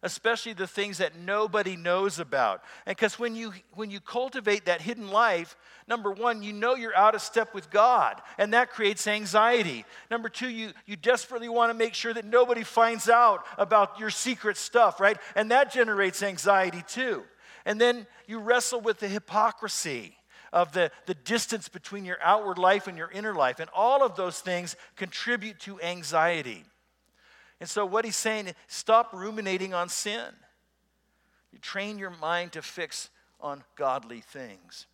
especially 0.03 0.53
the 0.53 0.67
things 0.67 0.99
that 0.99 1.17
nobody 1.17 1.77
knows 1.77 2.19
about. 2.19 2.63
And 2.87 2.97
because 2.97 3.19
when 3.19 3.35
you 3.35 3.53
when 3.75 3.91
you 3.91 4.01
cultivate 4.01 4.67
that 4.67 4.83
hidden 4.83 5.11
life, 5.11 5.57
number 5.87 6.11
one, 6.11 6.43
you 6.43 6.53
know 6.53 6.75
you're 6.75 6.97
out 6.97 7.15
of 7.15 7.23
step 7.23 7.55
with 7.55 7.71
God, 7.71 8.21
and 8.39 8.53
that 8.55 8.71
creates 8.71 9.07
anxiety. 9.07 9.85
Number 10.11 10.29
two, 10.29 10.49
you 10.49 10.73
you 10.87 10.97
desperately 10.97 11.49
want 11.49 11.71
to 11.71 11.75
make 11.75 11.95
sure 11.95 12.15
that 12.15 12.25
nobody 12.25 12.63
finds 12.63 13.09
out 13.09 13.45
about 13.57 13.99
your 13.99 14.11
secret 14.11 14.57
stuff, 14.57 15.01
right? 15.01 15.19
And 15.35 15.51
that 15.51 15.73
generates 15.73 16.23
anxiety 16.23 16.83
too. 16.87 17.25
And 17.65 17.81
then 17.81 18.07
you 18.27 18.39
wrestle 18.39 18.81
with 18.81 18.99
the 18.99 19.09
hypocrisy 19.09 20.17
of 20.53 20.73
the, 20.73 20.91
the 21.07 21.15
distance 21.15 21.69
between 21.69 22.05
your 22.05 22.19
outward 22.23 22.59
life 22.59 22.87
and 22.87 22.97
your 22.97 23.11
inner 23.11 23.35
life. 23.35 23.61
And 23.61 23.69
all 23.75 24.03
of 24.03 24.17
those 24.17 24.41
things 24.41 24.77
contribute 24.97 25.59
to 25.61 25.81
anxiety. 25.81 26.65
And 27.61 27.68
so, 27.68 27.85
what 27.85 28.05
he's 28.05 28.16
saying, 28.16 28.53
stop 28.66 29.12
ruminating 29.12 29.75
on 29.75 29.88
sin. 29.88 30.33
You 31.53 31.59
train 31.59 31.99
your 31.99 32.11
mind 32.11 32.53
to 32.53 32.62
fix 32.62 33.11
on 33.40 33.64
godly 33.77 34.21
things. 34.21 34.87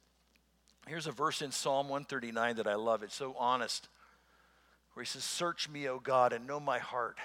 Here's 0.86 1.06
a 1.06 1.12
verse 1.12 1.42
in 1.42 1.50
Psalm 1.50 1.88
139 1.88 2.56
that 2.56 2.66
I 2.66 2.74
love. 2.74 3.02
It's 3.02 3.14
so 3.14 3.34
honest, 3.38 3.88
where 4.92 5.02
he 5.02 5.08
says, 5.08 5.24
Search 5.24 5.68
me, 5.68 5.88
O 5.88 5.98
God, 5.98 6.32
and 6.32 6.46
know 6.46 6.60
my 6.60 6.78
heart. 6.78 7.16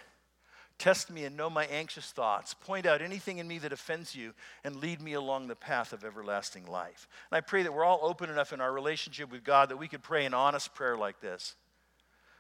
Test 0.78 1.12
me 1.12 1.26
and 1.26 1.36
know 1.36 1.50
my 1.50 1.66
anxious 1.66 2.12
thoughts. 2.12 2.54
Point 2.54 2.86
out 2.86 3.02
anything 3.02 3.38
in 3.38 3.48
me 3.50 3.58
that 3.60 3.74
offends 3.74 4.16
you 4.16 4.34
and 4.64 4.78
lead 4.78 5.02
me 5.02 5.12
along 5.12 5.48
the 5.48 5.56
path 5.56 5.92
of 5.92 6.06
everlasting 6.06 6.66
life. 6.66 7.10
And 7.30 7.38
I 7.38 7.42
pray 7.42 7.64
that 7.64 7.74
we're 7.74 7.84
all 7.84 8.00
open 8.02 8.30
enough 8.30 8.54
in 8.54 8.62
our 8.62 8.72
relationship 8.72 9.30
with 9.30 9.44
God 9.44 9.70
that 9.70 9.78
we 9.78 9.90
could 9.90 10.02
pray 10.02 10.26
an 10.26 10.34
honest 10.34 10.74
prayer 10.74 10.96
like 10.96 11.20
this 11.20 11.56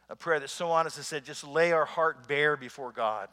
a 0.09 0.15
prayer 0.15 0.39
that's 0.39 0.51
so 0.51 0.71
honest 0.71 0.97
and 0.97 1.05
said, 1.05 1.23
just 1.23 1.47
lay 1.47 1.71
our 1.71 1.85
heart 1.85 2.27
bare 2.27 2.57
before 2.57 2.91
God, 2.91 3.29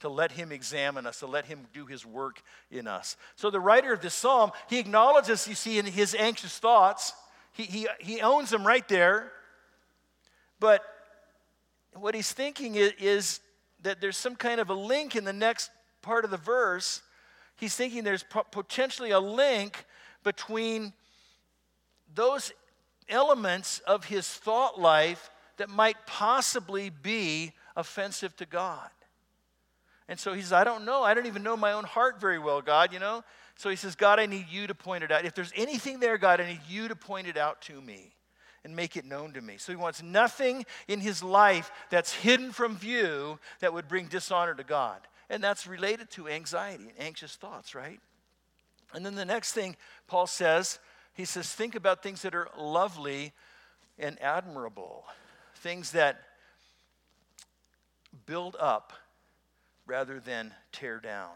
to 0.00 0.08
let 0.08 0.32
Him 0.32 0.52
examine 0.52 1.06
us, 1.06 1.20
to 1.20 1.26
let 1.26 1.46
Him 1.46 1.66
do 1.72 1.86
His 1.86 2.04
work 2.04 2.42
in 2.70 2.86
us. 2.86 3.16
So 3.36 3.50
the 3.50 3.60
writer 3.60 3.92
of 3.92 4.02
this 4.02 4.14
psalm, 4.14 4.52
he 4.68 4.78
acknowledges, 4.78 5.48
you 5.48 5.54
see, 5.54 5.78
in 5.78 5.86
his 5.86 6.14
anxious 6.14 6.58
thoughts, 6.58 7.14
he, 7.52 7.62
he, 7.62 7.88
he 8.00 8.20
owns 8.20 8.50
them 8.50 8.66
right 8.66 8.86
there. 8.88 9.32
But 10.60 10.82
what 11.94 12.14
he's 12.14 12.32
thinking 12.32 12.74
is, 12.74 12.92
is 12.98 13.40
that 13.82 14.00
there's 14.00 14.16
some 14.16 14.36
kind 14.36 14.60
of 14.60 14.70
a 14.70 14.74
link 14.74 15.16
in 15.16 15.24
the 15.24 15.32
next 15.32 15.70
part 16.02 16.24
of 16.24 16.30
the 16.30 16.36
verse. 16.36 17.02
He's 17.56 17.74
thinking 17.74 18.02
there's 18.02 18.24
potentially 18.50 19.12
a 19.12 19.20
link 19.20 19.86
between 20.22 20.92
those 22.14 22.52
elements 23.08 23.78
of 23.80 24.04
his 24.04 24.26
thought 24.26 24.80
life 24.80 25.30
that 25.56 25.68
might 25.68 25.96
possibly 26.06 26.90
be 26.90 27.52
offensive 27.76 28.36
to 28.36 28.46
God. 28.46 28.90
And 30.08 30.18
so 30.18 30.34
he 30.34 30.42
says, 30.42 30.52
I 30.52 30.64
don't 30.64 30.84
know. 30.84 31.02
I 31.02 31.14
don't 31.14 31.26
even 31.26 31.42
know 31.42 31.56
my 31.56 31.72
own 31.72 31.84
heart 31.84 32.20
very 32.20 32.38
well, 32.38 32.60
God, 32.60 32.92
you 32.92 32.98
know? 32.98 33.24
So 33.56 33.70
he 33.70 33.76
says, 33.76 33.94
God, 33.94 34.18
I 34.18 34.26
need 34.26 34.46
you 34.50 34.66
to 34.66 34.74
point 34.74 35.04
it 35.04 35.10
out. 35.10 35.24
If 35.24 35.34
there's 35.34 35.52
anything 35.56 36.00
there, 36.00 36.18
God, 36.18 36.40
I 36.40 36.46
need 36.46 36.60
you 36.68 36.88
to 36.88 36.96
point 36.96 37.26
it 37.26 37.36
out 37.36 37.62
to 37.62 37.80
me 37.80 38.12
and 38.64 38.74
make 38.74 38.96
it 38.96 39.04
known 39.04 39.32
to 39.32 39.40
me. 39.40 39.56
So 39.58 39.72
he 39.72 39.76
wants 39.76 40.02
nothing 40.02 40.66
in 40.88 41.00
his 41.00 41.22
life 41.22 41.70
that's 41.90 42.12
hidden 42.12 42.50
from 42.50 42.76
view 42.76 43.38
that 43.60 43.72
would 43.72 43.88
bring 43.88 44.06
dishonor 44.06 44.54
to 44.54 44.64
God. 44.64 45.00
And 45.30 45.42
that's 45.42 45.66
related 45.66 46.10
to 46.12 46.28
anxiety 46.28 46.84
and 46.84 46.92
anxious 46.98 47.36
thoughts, 47.36 47.74
right? 47.74 48.00
And 48.92 49.06
then 49.06 49.14
the 49.14 49.24
next 49.24 49.52
thing 49.52 49.76
Paul 50.06 50.26
says, 50.26 50.78
he 51.14 51.24
says, 51.24 51.50
think 51.50 51.74
about 51.74 52.02
things 52.02 52.22
that 52.22 52.34
are 52.34 52.48
lovely 52.58 53.32
and 53.98 54.20
admirable 54.20 55.04
things 55.64 55.92
that 55.92 56.18
build 58.26 58.54
up 58.60 58.92
rather 59.86 60.20
than 60.20 60.52
tear 60.72 61.00
down. 61.00 61.30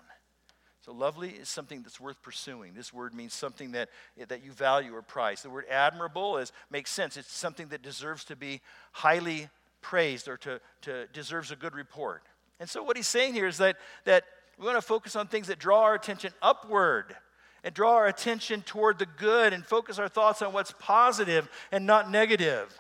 So, 0.85 0.93
lovely 0.93 1.31
is 1.31 1.49
something 1.49 1.83
that's 1.83 1.99
worth 1.99 2.21
pursuing. 2.23 2.75
This 2.75 2.93
word 2.93 3.14
means 3.14 3.33
something 3.33 3.73
that, 3.73 3.88
that 4.29 4.45
you 4.45 4.53
value 4.53 4.95
or 4.95 5.01
prize. 5.01 5.43
The 5.43 5.49
word 5.49 5.64
admirable 5.71 6.37
is, 6.37 6.53
makes 6.71 6.91
sense. 6.91 7.17
It's 7.17 7.33
something 7.33 7.69
that 7.69 7.81
deserves 7.83 8.25
to 8.27 8.37
be 8.37 8.61
highly 8.93 9.49
praised 9.81 10.29
or 10.29 10.37
to, 10.38 10.61
to 10.83 11.07
deserves 11.14 11.51
a 11.51 11.57
good 11.57 11.75
report. 11.75 12.23
And 12.61 12.69
so, 12.69 12.83
what 12.83 12.99
he's 12.99 13.09
saying 13.09 13.33
here 13.33 13.47
is 13.47 13.57
that, 13.59 13.77
that 14.05 14.25
we 14.59 14.67
want 14.67 14.77
to 14.77 14.83
focus 14.83 15.17
on 15.17 15.27
things 15.29 15.47
that 15.47 15.59
draw 15.59 15.85
our 15.85 15.95
attention 15.95 16.35
upward 16.43 17.17
and 17.64 17.73
draw 17.75 17.95
our 17.95 18.07
attention 18.07 18.61
toward 18.61 18.99
the 18.99 19.07
good 19.07 19.55
and 19.55 19.64
focus 19.64 19.99
our 19.99 20.09
thoughts 20.09 20.43
on 20.43 20.53
what's 20.53 20.75
positive 20.79 21.49
and 21.73 21.87
not 21.87 22.11
negative. 22.11 22.79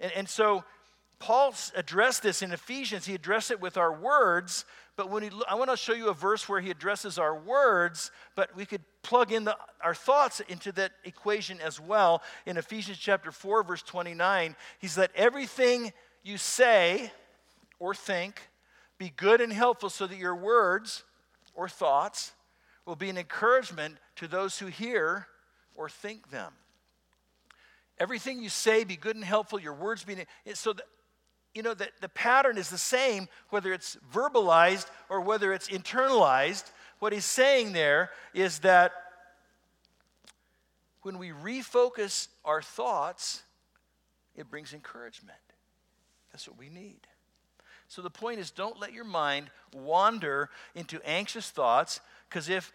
And, 0.00 0.12
and 0.12 0.28
so 0.28 0.64
Paul 1.18 1.54
addressed 1.74 2.22
this 2.22 2.42
in 2.42 2.52
Ephesians. 2.52 3.06
He 3.06 3.14
addressed 3.14 3.50
it 3.50 3.60
with 3.60 3.76
our 3.76 3.92
words, 3.92 4.64
But 4.96 5.10
when 5.10 5.22
he, 5.24 5.30
I 5.48 5.56
want 5.56 5.70
to 5.70 5.76
show 5.76 5.92
you 5.92 6.08
a 6.08 6.14
verse 6.14 6.48
where 6.48 6.60
he 6.60 6.70
addresses 6.70 7.18
our 7.18 7.36
words, 7.36 8.10
but 8.36 8.54
we 8.54 8.64
could 8.64 8.82
plug 9.02 9.32
in 9.32 9.44
the, 9.44 9.56
our 9.82 9.94
thoughts 9.94 10.40
into 10.48 10.70
that 10.72 10.92
equation 11.04 11.60
as 11.60 11.80
well. 11.80 12.22
In 12.46 12.56
Ephesians 12.56 12.98
chapter 12.98 13.32
4, 13.32 13.64
verse 13.64 13.82
29, 13.82 14.54
he 14.78 14.86
said, 14.86 15.10
Everything 15.14 15.92
you 16.22 16.38
say 16.38 17.10
or 17.80 17.94
think, 17.94 18.40
be 18.98 19.10
good 19.16 19.40
and 19.40 19.52
helpful 19.52 19.90
so 19.90 20.06
that 20.06 20.18
your 20.18 20.34
words 20.34 21.04
or 21.54 21.68
thoughts 21.68 22.32
will 22.86 22.96
be 22.96 23.10
an 23.10 23.18
encouragement 23.18 23.96
to 24.16 24.26
those 24.26 24.58
who 24.58 24.66
hear 24.66 25.26
or 25.74 25.88
think 25.88 26.30
them. 26.30 26.52
Everything 28.00 28.42
you 28.42 28.48
say 28.48 28.84
be 28.84 28.96
good 28.96 29.16
and 29.16 29.24
helpful, 29.24 29.58
your 29.60 29.74
words 29.74 30.04
be 30.04 30.16
so 30.54 30.72
that 30.72 30.84
you 31.54 31.62
know 31.62 31.74
that 31.74 31.90
the 32.00 32.08
pattern 32.08 32.58
is 32.58 32.70
the 32.70 32.78
same 32.78 33.28
whether 33.50 33.72
it's 33.72 33.96
verbalized 34.12 34.86
or 35.08 35.20
whether 35.20 35.52
it's 35.52 35.68
internalized. 35.68 36.64
What 37.00 37.12
he's 37.12 37.24
saying 37.24 37.72
there 37.72 38.10
is 38.34 38.60
that 38.60 38.92
when 41.02 41.18
we 41.18 41.30
refocus 41.30 42.28
our 42.44 42.60
thoughts, 42.60 43.42
it 44.36 44.50
brings 44.50 44.72
encouragement. 44.72 45.38
That's 46.32 46.46
what 46.46 46.58
we 46.58 46.68
need. 46.68 47.00
So 47.88 48.02
the 48.02 48.10
point 48.10 48.38
is 48.38 48.50
don't 48.50 48.78
let 48.78 48.92
your 48.92 49.04
mind 49.04 49.50
wander 49.72 50.50
into 50.74 51.00
anxious 51.04 51.50
thoughts 51.50 52.00
because 52.28 52.48
if 52.48 52.72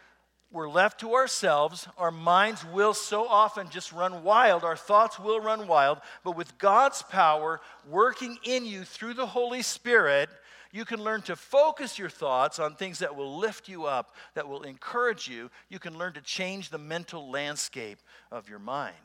we're 0.53 0.69
left 0.69 0.99
to 0.99 1.15
ourselves, 1.15 1.87
our 1.97 2.11
minds 2.11 2.63
will 2.63 2.93
so 2.93 3.27
often 3.27 3.71
just 3.71 3.91
run 3.91 4.23
wild. 4.23 4.63
Our 4.63 4.77
thoughts 4.77 5.19
will 5.19 5.39
run 5.39 5.67
wild. 5.67 5.97
But 6.23 6.37
with 6.37 6.59
God's 6.59 7.01
power 7.01 7.59
working 7.89 8.37
in 8.43 8.63
you 8.63 8.83
through 8.83 9.15
the 9.15 9.25
Holy 9.25 9.63
Spirit, 9.63 10.29
you 10.71 10.85
can 10.85 11.03
learn 11.03 11.23
to 11.23 11.35
focus 11.35 11.97
your 11.97 12.09
thoughts 12.09 12.59
on 12.59 12.75
things 12.75 12.99
that 12.99 13.15
will 13.15 13.39
lift 13.39 13.67
you 13.67 13.85
up, 13.85 14.15
that 14.35 14.47
will 14.47 14.61
encourage 14.61 15.27
you. 15.27 15.49
You 15.69 15.79
can 15.79 15.97
learn 15.97 16.13
to 16.13 16.21
change 16.21 16.69
the 16.69 16.77
mental 16.77 17.31
landscape 17.31 17.97
of 18.31 18.47
your 18.47 18.59
mind. 18.59 18.95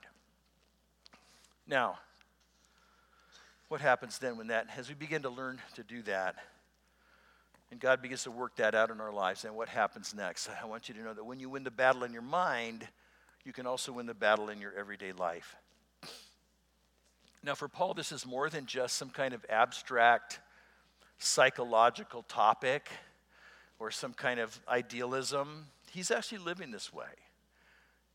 Now, 1.66 1.98
what 3.68 3.80
happens 3.80 4.18
then 4.18 4.36
when 4.36 4.48
that, 4.48 4.66
as 4.76 4.90
we 4.90 4.94
begin 4.94 5.22
to 5.22 5.30
learn 5.30 5.60
to 5.76 5.82
do 5.82 6.02
that, 6.02 6.36
and 7.70 7.80
God 7.80 8.00
begins 8.00 8.22
to 8.24 8.30
work 8.30 8.56
that 8.56 8.74
out 8.74 8.90
in 8.90 9.00
our 9.00 9.12
lives. 9.12 9.44
And 9.44 9.54
what 9.54 9.68
happens 9.68 10.14
next? 10.14 10.48
I 10.62 10.66
want 10.66 10.88
you 10.88 10.94
to 10.94 11.02
know 11.02 11.14
that 11.14 11.24
when 11.24 11.40
you 11.40 11.50
win 11.50 11.64
the 11.64 11.70
battle 11.70 12.04
in 12.04 12.12
your 12.12 12.22
mind, 12.22 12.86
you 13.44 13.52
can 13.52 13.66
also 13.66 13.92
win 13.92 14.06
the 14.06 14.14
battle 14.14 14.48
in 14.48 14.60
your 14.60 14.72
everyday 14.76 15.12
life. 15.12 15.56
Now, 17.42 17.54
for 17.54 17.68
Paul, 17.68 17.94
this 17.94 18.10
is 18.10 18.26
more 18.26 18.50
than 18.50 18.66
just 18.66 18.96
some 18.96 19.10
kind 19.10 19.32
of 19.32 19.44
abstract 19.48 20.40
psychological 21.18 22.22
topic 22.22 22.88
or 23.78 23.90
some 23.90 24.12
kind 24.12 24.40
of 24.40 24.58
idealism. 24.68 25.66
He's 25.90 26.10
actually 26.10 26.38
living 26.38 26.70
this 26.70 26.92
way. 26.92 27.06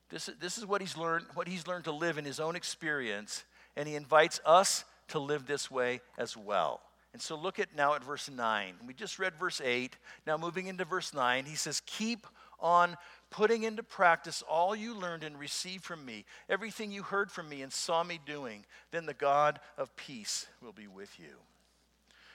This, 0.10 0.30
this 0.40 0.58
is 0.58 0.66
what 0.66 0.82
he's 0.82 0.98
learned, 0.98 1.26
what 1.34 1.48
he's 1.48 1.68
learned 1.68 1.86
to 1.86 1.92
live 1.92 2.18
in 2.18 2.26
his 2.26 2.40
own 2.40 2.56
experience, 2.56 3.46
and 3.76 3.88
he 3.88 3.96
invites 3.96 4.40
us 4.46 4.84
to 5.08 5.20
live 5.20 5.46
this 5.46 5.72
way 5.72 6.02
as 6.18 6.36
well. 6.38 6.82
And 7.14 7.22
so 7.22 7.36
look 7.36 7.60
at 7.60 7.76
now 7.76 7.94
at 7.94 8.04
verse 8.04 8.30
9. 8.30 8.74
We 8.88 8.94
just 8.94 9.20
read 9.20 9.36
verse 9.36 9.62
8. 9.64 9.96
Now 10.26 10.36
moving 10.36 10.66
into 10.68 10.84
verse 10.84 11.14
9, 11.14 11.46
he 11.46 11.56
says, 11.56 11.82
Keep 11.86 12.26
on 12.60 12.98
putting 13.30 13.64
into 13.64 13.84
practice 13.84 14.44
all 14.50 14.76
you 14.76 14.96
learned 14.96 15.24
and 15.24 15.38
received 15.38 15.84
from 15.84 16.04
me, 16.06 16.26
everything 16.50 16.92
you 16.92 17.04
heard 17.04 17.32
from 17.32 17.50
me 17.50 17.62
and 17.62 17.72
saw 17.72 18.04
me 18.04 18.20
doing. 18.26 18.66
Then 18.92 19.06
the 19.06 19.14
God 19.14 19.60
of 19.78 19.96
peace 19.96 20.48
will 20.62 20.72
be 20.72 20.88
with 20.88 21.20
you. 21.20 21.36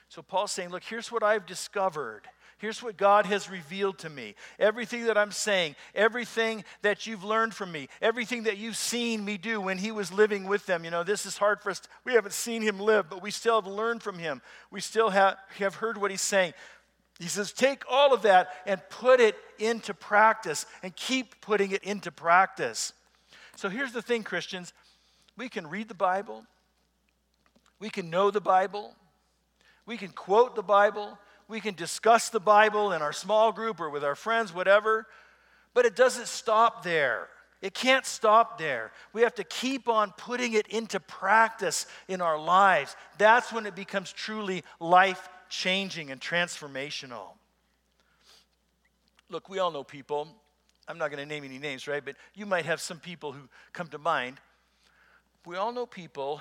So 0.08 0.22
Paul's 0.22 0.52
saying, 0.52 0.70
Look, 0.70 0.84
here's 0.84 1.10
what 1.10 1.22
I've 1.22 1.46
discovered. 1.46 2.28
Here's 2.58 2.82
what 2.82 2.96
God 2.96 3.24
has 3.26 3.48
revealed 3.48 3.98
to 3.98 4.10
me. 4.10 4.34
Everything 4.58 5.06
that 5.06 5.16
I'm 5.16 5.30
saying, 5.30 5.76
everything 5.94 6.64
that 6.82 7.06
you've 7.06 7.22
learned 7.22 7.54
from 7.54 7.70
me, 7.70 7.88
everything 8.02 8.42
that 8.42 8.58
you've 8.58 8.76
seen 8.76 9.24
me 9.24 9.38
do 9.38 9.60
when 9.60 9.78
He 9.78 9.92
was 9.92 10.12
living 10.12 10.44
with 10.44 10.66
them. 10.66 10.84
You 10.84 10.90
know, 10.90 11.04
this 11.04 11.24
is 11.24 11.38
hard 11.38 11.62
for 11.62 11.70
us. 11.70 11.80
To, 11.80 11.88
we 12.04 12.14
haven't 12.14 12.32
seen 12.32 12.62
Him 12.62 12.80
live, 12.80 13.08
but 13.08 13.22
we 13.22 13.30
still 13.30 13.60
have 13.60 13.70
learned 13.70 14.02
from 14.02 14.18
Him. 14.18 14.42
We 14.72 14.80
still 14.80 15.10
have, 15.10 15.36
have 15.58 15.76
heard 15.76 15.98
what 15.98 16.10
He's 16.10 16.20
saying. 16.20 16.52
He 17.20 17.28
says, 17.28 17.52
take 17.52 17.84
all 17.88 18.12
of 18.12 18.22
that 18.22 18.48
and 18.66 18.80
put 18.90 19.20
it 19.20 19.36
into 19.58 19.94
practice 19.94 20.66
and 20.82 20.94
keep 20.94 21.40
putting 21.40 21.70
it 21.70 21.84
into 21.84 22.10
practice. 22.10 22.92
So 23.56 23.68
here's 23.68 23.92
the 23.92 24.02
thing, 24.02 24.22
Christians 24.24 24.72
we 25.36 25.48
can 25.48 25.68
read 25.68 25.86
the 25.86 25.94
Bible, 25.94 26.44
we 27.78 27.90
can 27.90 28.10
know 28.10 28.32
the 28.32 28.40
Bible, 28.40 28.96
we 29.86 29.96
can 29.96 30.08
quote 30.08 30.56
the 30.56 30.62
Bible, 30.62 31.16
we 31.48 31.60
can 31.60 31.74
discuss 31.74 32.28
the 32.28 32.40
Bible 32.40 32.92
in 32.92 33.00
our 33.00 33.12
small 33.12 33.52
group 33.52 33.80
or 33.80 33.88
with 33.88 34.04
our 34.04 34.14
friends, 34.14 34.52
whatever, 34.52 35.06
but 35.74 35.86
it 35.86 35.96
doesn't 35.96 36.28
stop 36.28 36.82
there. 36.84 37.28
It 37.60 37.74
can't 37.74 38.06
stop 38.06 38.58
there. 38.58 38.92
We 39.12 39.22
have 39.22 39.34
to 39.36 39.44
keep 39.44 39.88
on 39.88 40.12
putting 40.16 40.52
it 40.52 40.68
into 40.68 41.00
practice 41.00 41.86
in 42.06 42.20
our 42.20 42.38
lives. 42.38 42.94
That's 43.16 43.52
when 43.52 43.66
it 43.66 43.74
becomes 43.74 44.12
truly 44.12 44.62
life 44.78 45.28
changing 45.48 46.10
and 46.10 46.20
transformational. 46.20 47.30
Look, 49.30 49.48
we 49.48 49.58
all 49.58 49.72
know 49.72 49.82
people. 49.82 50.28
I'm 50.86 50.98
not 50.98 51.10
going 51.10 51.22
to 51.22 51.26
name 51.26 51.44
any 51.44 51.58
names, 51.58 51.88
right? 51.88 52.04
But 52.04 52.16
you 52.34 52.46
might 52.46 52.64
have 52.64 52.80
some 52.80 53.00
people 53.00 53.32
who 53.32 53.48
come 53.72 53.88
to 53.88 53.98
mind. 53.98 54.38
We 55.44 55.56
all 55.56 55.72
know 55.72 55.86
people 55.86 56.40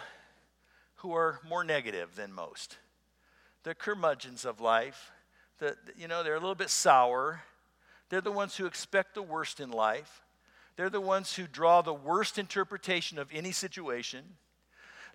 who 0.98 1.13
are 1.13 1.39
more 1.48 1.63
negative 1.63 2.15
than 2.15 2.32
most 2.32 2.78
the 3.68 3.76
curmudgeons 3.76 4.46
of 4.46 4.62
life. 4.62 5.12
The, 5.60 5.76
you 5.98 6.08
know, 6.08 6.24
they're 6.24 6.36
a 6.36 6.40
little 6.40 6.56
bit 6.56 6.70
sour. 6.70 7.42
They're 8.08 8.22
the 8.22 8.32
ones 8.32 8.56
who 8.56 8.66
expect 8.66 9.14
the 9.14 9.22
worst 9.22 9.60
in 9.60 9.72
life. 9.72 10.22
They're 10.78 10.90
the 10.90 11.02
ones 11.02 11.36
who 11.36 11.48
draw 11.48 11.82
the 11.82 11.94
worst 11.94 12.38
interpretation 12.38 13.20
of 13.20 13.28
any 13.34 13.52
situation. 13.52 14.24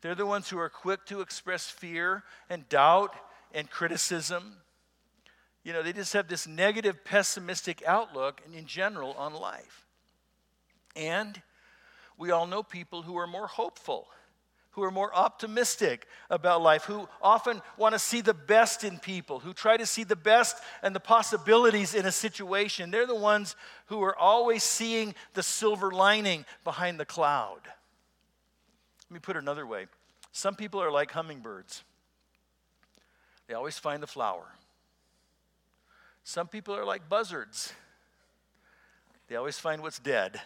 They're 0.02 0.14
the 0.14 0.26
ones 0.26 0.50
who 0.50 0.58
are 0.58 0.68
quick 0.68 1.06
to 1.06 1.22
express 1.22 1.70
fear 1.70 2.24
and 2.50 2.68
doubt 2.68 3.14
and 3.54 3.70
criticism. 3.70 4.56
You 5.64 5.72
know, 5.72 5.82
they 5.82 5.94
just 5.94 6.12
have 6.12 6.28
this 6.28 6.46
negative, 6.46 7.06
pessimistic 7.06 7.82
outlook 7.86 8.42
in 8.54 8.66
general 8.66 9.12
on 9.12 9.32
life. 9.32 9.86
And 10.94 11.40
we 12.18 12.32
all 12.32 12.46
know 12.46 12.62
people 12.62 13.00
who 13.00 13.16
are 13.16 13.26
more 13.26 13.46
hopeful 13.46 14.08
who 14.72 14.82
are 14.82 14.90
more 14.90 15.14
optimistic 15.14 16.06
about 16.30 16.62
life, 16.62 16.84
who 16.84 17.08
often 17.20 17.60
want 17.76 17.94
to 17.94 17.98
see 17.98 18.20
the 18.22 18.34
best 18.34 18.84
in 18.84 18.98
people, 18.98 19.38
who 19.38 19.52
try 19.52 19.76
to 19.76 19.86
see 19.86 20.02
the 20.02 20.16
best 20.16 20.56
and 20.82 20.94
the 20.94 21.00
possibilities 21.00 21.94
in 21.94 22.06
a 22.06 22.12
situation. 22.12 22.90
They're 22.90 23.06
the 23.06 23.14
ones 23.14 23.54
who 23.86 24.02
are 24.02 24.16
always 24.16 24.62
seeing 24.62 25.14
the 25.34 25.42
silver 25.42 25.90
lining 25.90 26.46
behind 26.64 26.98
the 26.98 27.04
cloud. 27.04 27.60
Let 29.10 29.14
me 29.14 29.20
put 29.20 29.36
it 29.36 29.40
another 29.40 29.66
way 29.66 29.86
some 30.32 30.54
people 30.54 30.82
are 30.82 30.90
like 30.90 31.10
hummingbirds, 31.10 31.84
they 33.46 33.54
always 33.54 33.78
find 33.78 34.02
the 34.02 34.06
flower. 34.06 34.46
Some 36.24 36.48
people 36.48 36.74
are 36.74 36.84
like 36.84 37.08
buzzards, 37.08 37.74
they 39.28 39.36
always 39.36 39.58
find 39.58 39.82
what's 39.82 39.98
dead. 39.98 40.40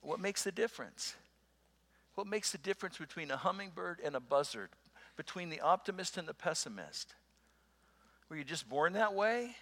What 0.00 0.20
makes 0.20 0.44
the 0.44 0.52
difference? 0.52 1.14
What 2.14 2.26
makes 2.26 2.52
the 2.52 2.58
difference 2.58 2.98
between 2.98 3.30
a 3.30 3.36
hummingbird 3.36 4.00
and 4.04 4.14
a 4.14 4.20
buzzard, 4.20 4.70
between 5.16 5.50
the 5.50 5.60
optimist 5.60 6.16
and 6.16 6.28
the 6.28 6.34
pessimist? 6.34 7.14
Were 8.28 8.36
you 8.36 8.44
just 8.44 8.68
born 8.68 8.92
that 8.92 9.14
way? 9.14 9.56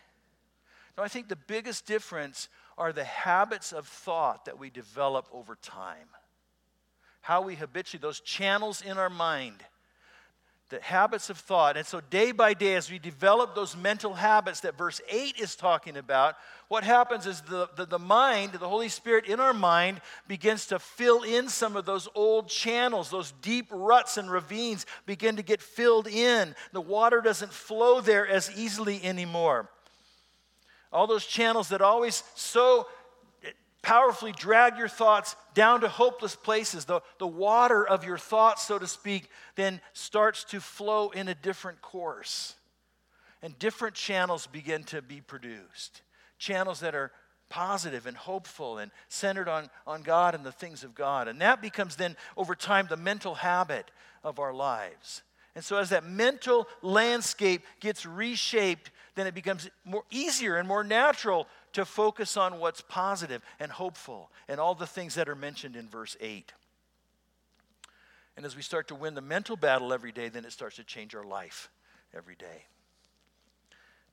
No, 0.96 1.02
I 1.02 1.08
think 1.08 1.28
the 1.28 1.36
biggest 1.36 1.86
difference 1.86 2.48
are 2.76 2.92
the 2.92 3.04
habits 3.04 3.72
of 3.72 3.86
thought 3.88 4.44
that 4.44 4.58
we 4.58 4.70
develop 4.70 5.26
over 5.32 5.56
time. 5.56 6.08
How 7.22 7.40
we 7.40 7.54
habitually, 7.54 8.02
those 8.02 8.20
channels 8.20 8.82
in 8.82 8.98
our 8.98 9.10
mind 9.10 9.64
the 10.72 10.80
habits 10.80 11.28
of 11.28 11.36
thought. 11.36 11.76
And 11.76 11.86
so, 11.86 12.00
day 12.00 12.32
by 12.32 12.54
day, 12.54 12.76
as 12.76 12.90
we 12.90 12.98
develop 12.98 13.54
those 13.54 13.76
mental 13.76 14.14
habits 14.14 14.60
that 14.60 14.78
verse 14.78 15.02
8 15.06 15.38
is 15.38 15.54
talking 15.54 15.98
about, 15.98 16.34
what 16.68 16.82
happens 16.82 17.26
is 17.26 17.42
the, 17.42 17.68
the, 17.76 17.84
the, 17.84 17.98
mind, 17.98 18.52
the 18.54 18.68
Holy 18.68 18.88
Spirit 18.88 19.26
in 19.26 19.38
our 19.38 19.52
mind, 19.52 20.00
begins 20.26 20.66
to 20.68 20.78
fill 20.78 21.24
in 21.24 21.50
some 21.50 21.76
of 21.76 21.84
those 21.84 22.08
old 22.14 22.48
channels, 22.48 23.10
those 23.10 23.34
deep 23.42 23.66
ruts 23.70 24.16
and 24.16 24.30
ravines 24.30 24.86
begin 25.04 25.36
to 25.36 25.42
get 25.42 25.60
filled 25.60 26.08
in. 26.08 26.54
The 26.72 26.80
water 26.80 27.20
doesn't 27.20 27.52
flow 27.52 28.00
there 28.00 28.26
as 28.26 28.50
easily 28.56 29.04
anymore. 29.04 29.68
All 30.90 31.06
those 31.06 31.26
channels 31.26 31.68
that 31.68 31.82
always 31.82 32.24
so 32.34 32.86
powerfully 33.82 34.32
drag 34.32 34.78
your 34.78 34.88
thoughts 34.88 35.36
down 35.54 35.80
to 35.80 35.88
hopeless 35.88 36.36
places. 36.36 36.84
The, 36.84 37.00
the 37.18 37.26
water 37.26 37.86
of 37.86 38.04
your 38.04 38.18
thoughts, 38.18 38.62
so 38.62 38.78
to 38.78 38.86
speak, 38.86 39.28
then 39.56 39.80
starts 39.92 40.44
to 40.44 40.60
flow 40.60 41.10
in 41.10 41.28
a 41.28 41.34
different 41.34 41.82
course. 41.82 42.54
And 43.42 43.58
different 43.58 43.96
channels 43.96 44.46
begin 44.46 44.84
to 44.84 45.02
be 45.02 45.20
produced. 45.20 46.02
Channels 46.38 46.80
that 46.80 46.94
are 46.94 47.10
positive 47.48 48.06
and 48.06 48.16
hopeful 48.16 48.78
and 48.78 48.90
centered 49.08 49.48
on, 49.48 49.68
on 49.86 50.02
God 50.02 50.34
and 50.34 50.44
the 50.44 50.52
things 50.52 50.84
of 50.84 50.94
God. 50.94 51.28
And 51.28 51.40
that 51.40 51.60
becomes 51.60 51.96
then, 51.96 52.16
over 52.36 52.54
time, 52.54 52.86
the 52.88 52.96
mental 52.96 53.34
habit 53.34 53.90
of 54.24 54.38
our 54.38 54.54
lives. 54.54 55.22
And 55.54 55.62
so, 55.62 55.76
as 55.76 55.90
that 55.90 56.04
mental 56.04 56.66
landscape 56.80 57.62
gets 57.80 58.06
reshaped, 58.06 58.90
then 59.14 59.26
it 59.26 59.34
becomes 59.34 59.68
more 59.84 60.04
easier 60.10 60.56
and 60.56 60.66
more 60.66 60.84
natural 60.84 61.46
to 61.74 61.84
focus 61.84 62.36
on 62.36 62.58
what's 62.58 62.80
positive 62.80 63.42
and 63.60 63.70
hopeful 63.70 64.30
and 64.48 64.58
all 64.58 64.74
the 64.74 64.86
things 64.86 65.14
that 65.16 65.28
are 65.28 65.34
mentioned 65.34 65.76
in 65.76 65.88
verse 65.88 66.16
8. 66.20 66.52
And 68.36 68.46
as 68.46 68.56
we 68.56 68.62
start 68.62 68.88
to 68.88 68.94
win 68.94 69.14
the 69.14 69.20
mental 69.20 69.56
battle 69.56 69.92
every 69.92 70.12
day, 70.12 70.28
then 70.28 70.44
it 70.44 70.52
starts 70.52 70.76
to 70.76 70.84
change 70.84 71.14
our 71.14 71.24
life 71.24 71.70
every 72.14 72.34
day. 72.34 72.64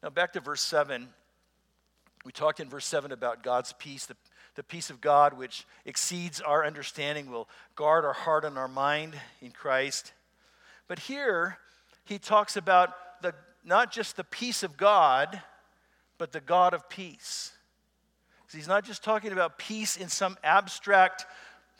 Now, 0.03 0.09
back 0.09 0.33
to 0.33 0.39
verse 0.39 0.61
7. 0.61 1.07
We 2.25 2.31
talked 2.33 2.59
in 2.59 2.69
verse 2.69 2.85
7 2.85 3.13
about 3.13 3.43
God's 3.43 3.73
peace, 3.73 4.05
the, 4.05 4.15
the 4.55 4.63
peace 4.63 4.89
of 4.89 4.99
God, 4.99 5.37
which 5.37 5.65
exceeds 5.85 6.41
our 6.41 6.65
understanding, 6.65 7.31
will 7.31 7.47
guard 7.75 8.03
our 8.03 8.13
heart 8.13 8.43
and 8.43 8.57
our 8.57 8.67
mind 8.67 9.15
in 9.41 9.51
Christ. 9.51 10.11
But 10.89 10.99
here, 10.99 11.57
he 12.03 12.19
talks 12.19 12.57
about 12.57 12.93
not 13.63 13.91
just 13.91 14.15
the 14.15 14.23
peace 14.23 14.63
of 14.63 14.77
God, 14.77 15.41
but 16.17 16.31
the 16.31 16.41
God 16.41 16.73
of 16.73 16.89
peace. 16.89 17.51
He's 18.51 18.67
not 18.67 18.83
just 18.83 19.03
talking 19.03 19.31
about 19.31 19.59
peace 19.59 19.95
in 19.95 20.09
some 20.09 20.37
abstract 20.43 21.25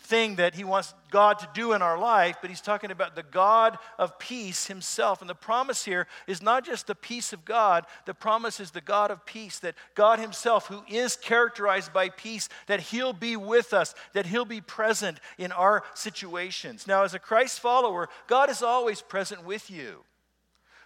thing 0.04 0.36
that 0.36 0.56
he 0.56 0.64
wants 0.64 0.94
God 1.12 1.40
to 1.40 1.50
do 1.54 1.74
in 1.74 1.82
our 1.82 1.98
life, 1.98 2.38
but 2.42 2.50
he's 2.50 2.62
talking 2.62 2.92
about 2.92 3.16
the 3.16 3.24
God 3.24 3.78
of 3.98 4.18
peace 4.18 4.68
himself. 4.68 5.22
And 5.22 5.30
the 5.30 5.36
promise 5.36 5.84
here 5.84 6.08
is 6.26 6.42
not 6.42 6.66
just 6.66 6.88
the 6.88 6.96
peace 6.96 7.34
of 7.34 7.44
God, 7.44 7.86
the 8.06 8.14
promise 8.14 8.60
is 8.60 8.72
the 8.72 8.82
God 8.82 9.12
of 9.12 9.26
peace, 9.26 9.60
that 9.60 9.76
God 9.96 10.20
himself, 10.20 10.68
who 10.68 10.84
is 10.88 11.16
characterized 11.16 11.92
by 11.92 12.10
peace, 12.10 12.50
that 12.68 12.80
he'll 12.80 13.14
be 13.14 13.36
with 13.36 13.74
us, 13.74 13.94
that 14.14 14.26
he'll 14.26 14.46
be 14.46 14.62
present 14.62 15.20
in 15.38 15.52
our 15.52 15.84
situations. 15.96 16.88
Now, 16.88 17.04
as 17.04 17.14
a 17.14 17.20
Christ 17.20 17.60
follower, 17.60 18.10
God 18.28 18.50
is 18.50 18.64
always 18.64 19.02
present 19.02 19.44
with 19.44 19.70
you. 19.70 20.04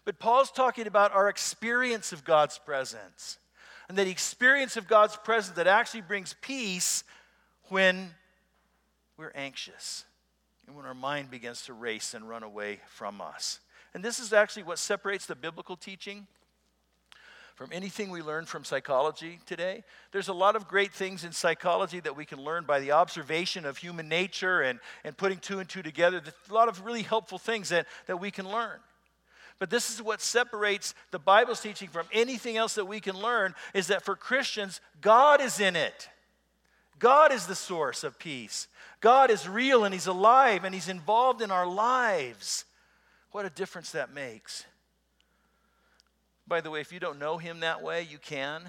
But 0.06 0.20
Paul's 0.20 0.52
talking 0.52 0.88
about 0.88 1.14
our 1.14 1.30
experience 1.30 2.12
of 2.12 2.24
God's 2.24 2.58
presence. 2.58 3.38
And 3.90 3.98
that 3.98 4.08
experience 4.08 4.78
of 4.78 4.88
God's 4.88 5.16
presence 5.18 5.56
that 5.58 5.68
actually 5.68 6.02
brings 6.02 6.36
peace 6.42 7.04
when 7.70 8.12
we're 9.18 9.34
anxious 9.36 10.06
and 10.68 10.76
when 10.76 10.86
our 10.86 10.94
mind 10.94 11.30
begins 11.30 11.64
to 11.64 11.74
race 11.74 12.14
and 12.14 12.28
run 12.28 12.44
away 12.44 12.80
from 12.88 13.22
us. 13.22 13.60
And 13.94 14.04
this 14.04 14.20
is 14.20 14.34
actually 14.34 14.64
what 14.64 14.80
separates 14.80 15.26
the 15.26 15.36
biblical 15.36 15.76
teaching 15.76 16.28
from 17.56 17.70
anything 17.72 18.10
we 18.10 18.22
learn 18.22 18.46
from 18.46 18.64
psychology 18.64 19.40
today. 19.46 19.84
There's 20.12 20.28
a 20.28 20.34
lot 20.34 20.56
of 20.56 20.68
great 20.68 20.92
things 20.92 21.24
in 21.24 21.32
psychology 21.32 22.00
that 22.00 22.16
we 22.16 22.26
can 22.26 22.42
learn 22.42 22.64
by 22.64 22.80
the 22.80 22.94
observation 22.94 23.66
of 23.66 23.78
human 23.78 24.10
nature 24.10 24.62
and, 24.62 24.80
and 25.04 25.16
putting 25.16 25.38
two 25.38 25.60
and 25.60 25.70
two 25.70 25.84
together. 25.84 26.20
There's 26.20 26.36
a 26.50 26.54
lot 26.54 26.68
of 26.68 26.84
really 26.84 27.04
helpful 27.04 27.38
things 27.38 27.70
that, 27.70 27.86
that 28.08 28.18
we 28.18 28.32
can 28.32 28.50
learn. 28.50 28.80
But 29.64 29.70
this 29.70 29.90
is 29.90 30.02
what 30.02 30.20
separates 30.20 30.94
the 31.12 31.20
Bible's 31.20 31.62
teaching 31.62 31.88
from 31.88 32.06
anything 32.12 32.58
else 32.58 32.76
that 32.76 32.84
we 32.84 33.00
can 33.00 33.18
learn 33.18 33.56
is 33.74 33.88
that 33.88 34.04
for 34.04 34.14
Christians, 34.14 34.82
God 35.00 35.40
is 35.40 35.62
in 35.62 35.78
it. 35.78 36.10
God 37.00 37.32
is 37.32 37.48
the 37.48 37.56
source 37.56 38.04
of 38.04 38.20
peace. 38.20 38.68
God 39.00 39.32
is 39.32 39.48
real 39.48 39.86
and 39.86 39.94
He's 39.94 40.08
alive 40.08 40.66
and 40.66 40.76
He's 40.76 40.90
involved 40.90 41.42
in 41.42 41.50
our 41.50 41.66
lives. 41.66 42.66
What 43.32 43.46
a 43.46 43.50
difference 43.50 43.92
that 43.92 44.14
makes. 44.14 44.66
By 46.46 46.60
the 46.60 46.70
way, 46.70 46.82
if 46.82 46.92
you 46.92 47.00
don't 47.00 47.18
know 47.18 47.38
Him 47.38 47.62
that 47.62 47.82
way, 47.82 48.02
you 48.02 48.18
can. 48.18 48.64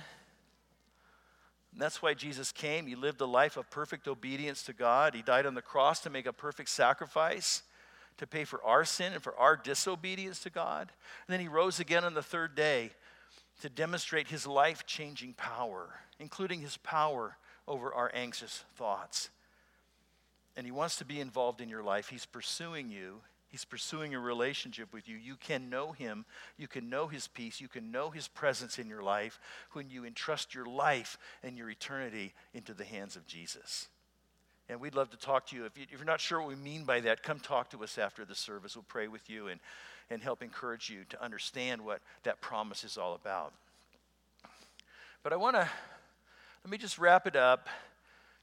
And 1.73 1.83
that's 1.83 2.03
why 2.03 2.15
Jesus 2.15 2.53
came. 2.53 2.87
He 2.87 2.95
lived 2.95 3.21
a 3.21 3.27
life 3.27 3.57
of 3.57 3.69
perfect 3.69 4.07
obedience 4.07 4.63
to 4.63 4.73
God. 4.73 5.17
He 5.17 5.23
died 5.23 5.45
on 5.45 5.57
the 5.57 5.61
cross 5.61 5.99
to 6.03 6.09
make 6.09 6.27
a 6.27 6.33
perfect 6.33 6.69
sacrifice, 6.69 7.65
to 8.19 8.27
pay 8.27 8.45
for 8.45 8.63
our 8.65 8.85
sin 8.85 9.13
and 9.13 9.23
for 9.23 9.37
our 9.37 9.57
disobedience 9.57 10.41
to 10.41 10.51
God. 10.51 10.93
And 11.27 11.33
then 11.33 11.41
He 11.41 11.49
rose 11.49 11.81
again 11.81 12.05
on 12.05 12.15
the 12.15 12.23
third 12.23 12.55
day 12.55 12.91
to 13.63 13.69
demonstrate 13.69 14.29
His 14.29 14.47
life 14.47 14.87
changing 14.87 15.35
power, 15.35 16.01
including 16.19 16.61
His 16.61 16.77
power 16.79 17.37
over 17.67 17.93
our 17.93 18.11
anxious 18.15 18.65
thoughts 18.77 19.31
and 20.57 20.67
He 20.67 20.73
wants 20.73 20.97
to 20.97 21.05
be 21.05 21.21
involved 21.21 21.61
in 21.61 21.69
your 21.69 21.83
life. 21.83 22.09
He's 22.09 22.27
pursuing 22.27 22.91
you. 22.91 23.21
He's 23.49 23.65
pursuing 23.65 24.15
a 24.15 24.21
relationship 24.21 24.93
with 24.93 25.09
you. 25.09 25.17
You 25.17 25.37
can 25.37 25.71
know 25.71 25.93
Him. 25.93 26.25
You 26.57 26.67
can 26.69 26.89
know 26.89 27.07
His 27.07 27.29
peace. 27.29 27.61
You 27.61 27.69
can 27.69 27.91
know 27.91 28.11
His 28.11 28.29
presence 28.29 28.79
in 28.79 28.89
your 28.89 29.03
life 29.03 29.39
when 29.73 29.91
you 29.91 30.05
entrust 30.05 30.55
your 30.55 30.67
life 30.67 31.19
and 31.43 31.57
your 31.57 31.71
eternity 31.71 32.35
into 32.53 32.75
the 32.75 32.85
hands 32.85 33.17
of 33.17 33.27
Jesus. 33.27 33.89
And 34.69 34.81
we'd 34.81 34.95
love 34.95 35.11
to 35.11 35.17
talk 35.17 35.47
to 35.49 35.57
you. 35.57 35.65
If, 35.67 35.77
you. 35.77 35.85
if 35.85 35.99
you're 35.99 36.05
not 36.05 36.21
sure 36.21 36.41
what 36.41 36.49
we 36.49 36.57
mean 36.57 36.85
by 36.85 37.01
that, 37.01 37.23
come 37.23 37.39
talk 37.39 37.71
to 37.71 37.83
us 37.85 37.99
after 37.99 38.25
the 38.25 38.35
service. 38.35 38.75
We'll 38.75 38.85
pray 38.89 39.09
with 39.09 39.29
you 39.29 39.49
and, 39.49 39.61
and 40.11 40.23
help 40.23 40.43
encourage 40.43 40.89
you 40.89 41.05
to 41.11 41.23
understand 41.23 41.85
what 41.85 42.01
that 42.23 42.41
promise 42.41 42.85
is 42.85 42.97
all 42.97 43.15
about. 43.15 43.53
But 45.23 45.33
I 45.33 45.37
want 45.37 45.57
to, 45.57 45.69
let 46.65 46.71
me 46.71 46.79
just 46.79 46.99
wrap 46.99 47.27
it 47.27 47.37
up 47.37 47.69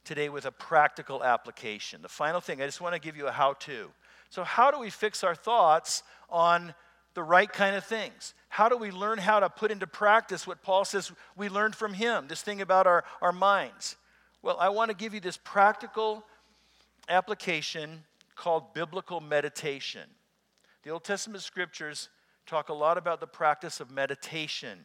today 0.03 0.29
with 0.29 0.45
a 0.45 0.51
practical 0.51 1.23
application. 1.23 2.01
The 2.01 2.09
final 2.09 2.41
thing, 2.41 2.61
I 2.61 2.65
just 2.65 2.81
want 2.81 2.93
to 2.93 3.01
give 3.01 3.17
you 3.17 3.27
a 3.27 3.31
how 3.31 3.53
to. 3.53 3.89
So, 4.29 4.43
how 4.43 4.71
do 4.71 4.79
we 4.79 4.89
fix 4.89 5.23
our 5.23 5.35
thoughts 5.35 6.03
on 6.29 6.73
the 7.13 7.23
right 7.23 7.51
kind 7.51 7.75
of 7.75 7.83
things? 7.83 8.33
How 8.49 8.69
do 8.69 8.77
we 8.77 8.91
learn 8.91 9.17
how 9.17 9.39
to 9.39 9.49
put 9.49 9.71
into 9.71 9.87
practice 9.87 10.47
what 10.47 10.61
Paul 10.61 10.85
says 10.85 11.11
we 11.35 11.49
learned 11.49 11.75
from 11.75 11.93
him, 11.93 12.27
this 12.27 12.41
thing 12.41 12.61
about 12.61 12.87
our, 12.87 13.03
our 13.21 13.31
minds? 13.31 13.95
Well, 14.43 14.57
I 14.59 14.69
want 14.69 14.89
to 14.89 14.97
give 14.97 15.13
you 15.13 15.19
this 15.19 15.37
practical 15.37 16.23
application 17.07 18.03
called 18.35 18.73
biblical 18.73 19.19
meditation. 19.21 20.01
The 20.83 20.89
Old 20.89 21.03
Testament 21.03 21.43
scriptures 21.43 22.09
talk 22.47 22.69
a 22.69 22.73
lot 22.73 22.97
about 22.97 23.19
the 23.19 23.27
practice 23.27 23.79
of 23.79 23.91
meditation. 23.91 24.79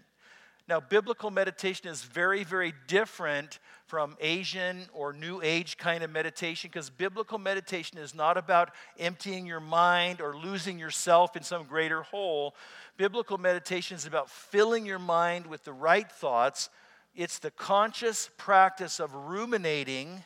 Now, 0.69 0.81
biblical 0.81 1.31
meditation 1.31 1.89
is 1.89 2.03
very, 2.03 2.45
very 2.45 2.75
different 2.87 3.61
from 3.87 4.17
Asian 4.21 4.89
or 4.93 5.13
New 5.13 5.41
Age 5.41 5.79
kind 5.79 6.03
of 6.03 6.11
meditation 6.11 6.69
because 6.71 6.91
biblical 6.91 7.39
meditation 7.39 7.99
is 7.99 8.15
not 8.15 8.37
about 8.37 8.73
emptying 8.99 9.47
your 9.47 9.61
mind 9.61 10.21
or 10.21 10.37
losing 10.37 10.79
yourself 10.79 11.37
in 11.37 11.45
some 11.45 11.65
greater 11.65 12.03
whole. 12.03 12.57
Biblical 12.97 13.39
meditation 13.39 13.97
is 13.97 14.07
about 14.07 14.29
filling 14.29 14.85
your 14.85 14.99
mind 14.99 15.47
with 15.47 15.65
the 15.65 15.73
right 15.73 16.11
thoughts. 16.11 16.69
It's 17.17 17.39
the 17.39 17.51
conscious 17.51 18.29
practice 18.37 19.01
of 19.01 19.15
ruminating 19.15 20.23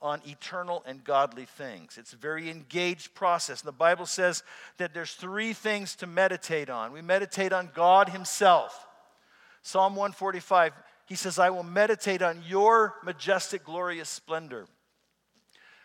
on 0.00 0.22
eternal 0.24 0.84
and 0.86 1.02
godly 1.02 1.44
things. 1.44 1.98
It's 1.98 2.12
a 2.12 2.16
very 2.16 2.48
engaged 2.48 3.14
process. 3.14 3.60
And 3.60 3.68
the 3.68 3.72
Bible 3.72 4.06
says 4.06 4.44
that 4.76 4.94
there's 4.94 5.14
three 5.14 5.52
things 5.52 5.96
to 5.96 6.06
meditate 6.06 6.70
on. 6.70 6.92
We 6.92 7.02
meditate 7.02 7.52
on 7.52 7.70
God 7.74 8.10
Himself. 8.10 8.86
Psalm 9.62 9.96
145, 9.96 10.72
he 11.06 11.16
says, 11.16 11.38
I 11.38 11.50
will 11.50 11.64
meditate 11.64 12.22
on 12.22 12.42
your 12.46 12.94
majestic, 13.04 13.64
glorious 13.64 14.08
splendor. 14.08 14.66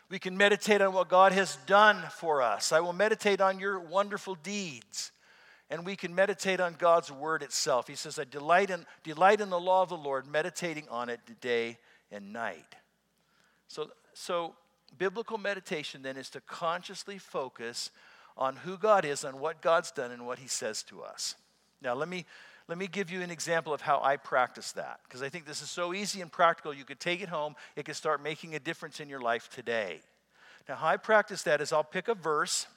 We 0.10 0.20
can 0.20 0.38
meditate 0.38 0.82
on 0.82 0.94
what 0.94 1.10
God 1.10 1.32
has 1.32 1.58
done 1.66 2.04
for 2.12 2.44
us. 2.44 2.72
I 2.72 2.82
will 2.82 2.94
meditate 2.94 3.42
on 3.42 3.58
your 3.58 3.80
wonderful 3.80 4.36
deeds. 4.36 5.12
And 5.70 5.86
we 5.86 5.96
can 5.96 6.14
meditate 6.14 6.60
on 6.60 6.76
God's 6.78 7.12
word 7.12 7.42
itself. 7.42 7.88
He 7.88 7.96
says, 7.96 8.20
I 8.20 8.26
delight 8.26 8.70
in, 8.70 8.86
delight 9.04 9.42
in 9.42 9.50
the 9.50 9.60
law 9.60 9.82
of 9.82 9.90
the 9.90 9.98
Lord, 9.98 10.28
meditating 10.28 10.88
on 10.90 11.10
it 11.10 11.20
day 11.42 11.78
and 12.12 12.32
night. 12.32 12.76
So, 13.68 13.90
so 14.14 14.56
biblical 14.98 15.38
meditation 15.38 16.04
then 16.04 16.18
is 16.18 16.30
to 16.32 16.42
consciously 16.42 17.18
focus 17.18 17.90
on 18.38 18.58
who 18.58 18.78
God 18.78 19.06
is, 19.06 19.24
on 19.24 19.40
what 19.40 19.62
God's 19.62 19.92
done, 19.92 20.12
and 20.12 20.26
what 20.28 20.40
He 20.40 20.48
says 20.48 20.84
to 20.84 21.02
us. 21.02 21.36
Now, 21.82 21.94
let 21.96 22.08
me 22.10 22.26
let 22.68 22.78
me 22.78 22.88
give 22.88 23.12
you 23.12 23.22
an 23.22 23.30
example 23.30 23.74
of 23.74 23.82
how 23.82 24.02
I 24.02 24.16
practice 24.16 24.72
that, 24.74 25.02
because 25.04 25.22
I 25.22 25.30
think 25.30 25.46
this 25.46 25.62
is 25.62 25.70
so 25.70 25.94
easy 25.94 26.22
and 26.22 26.32
practical. 26.32 26.74
You 26.74 26.86
could 26.86 27.00
take 27.00 27.22
it 27.22 27.30
home, 27.30 27.56
it 27.76 27.84
could 27.86 27.96
start 27.96 28.24
making 28.24 28.56
a 28.56 28.60
difference 28.60 29.00
in 29.00 29.10
your 29.10 29.20
life 29.20 29.50
today. 29.54 30.00
Now, 30.70 30.76
how 30.76 30.88
I 30.88 30.98
practice 30.98 31.44
that 31.44 31.60
is 31.60 31.74
I'll 31.74 31.84
pick 31.84 32.08
a 32.08 32.16
verse, 32.16 32.68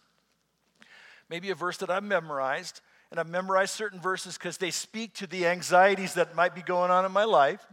maybe 1.29 1.51
a 1.51 1.55
verse 1.55 1.77
that 1.79 1.91
I've 1.91 2.05
memorized, 2.05 2.81
and 3.11 3.21
I've 3.21 3.29
memorized 3.29 3.75
certain 3.75 4.01
verses 4.01 4.37
because 4.37 4.59
they 4.59 4.71
speak 4.71 5.15
to 5.15 5.27
the 5.27 5.47
anxieties 5.47 6.15
that 6.15 6.35
might 6.35 6.55
be 6.55 6.63
going 6.63 6.91
on 6.91 7.05
in 7.05 7.13
my 7.13 7.25
life. 7.25 7.65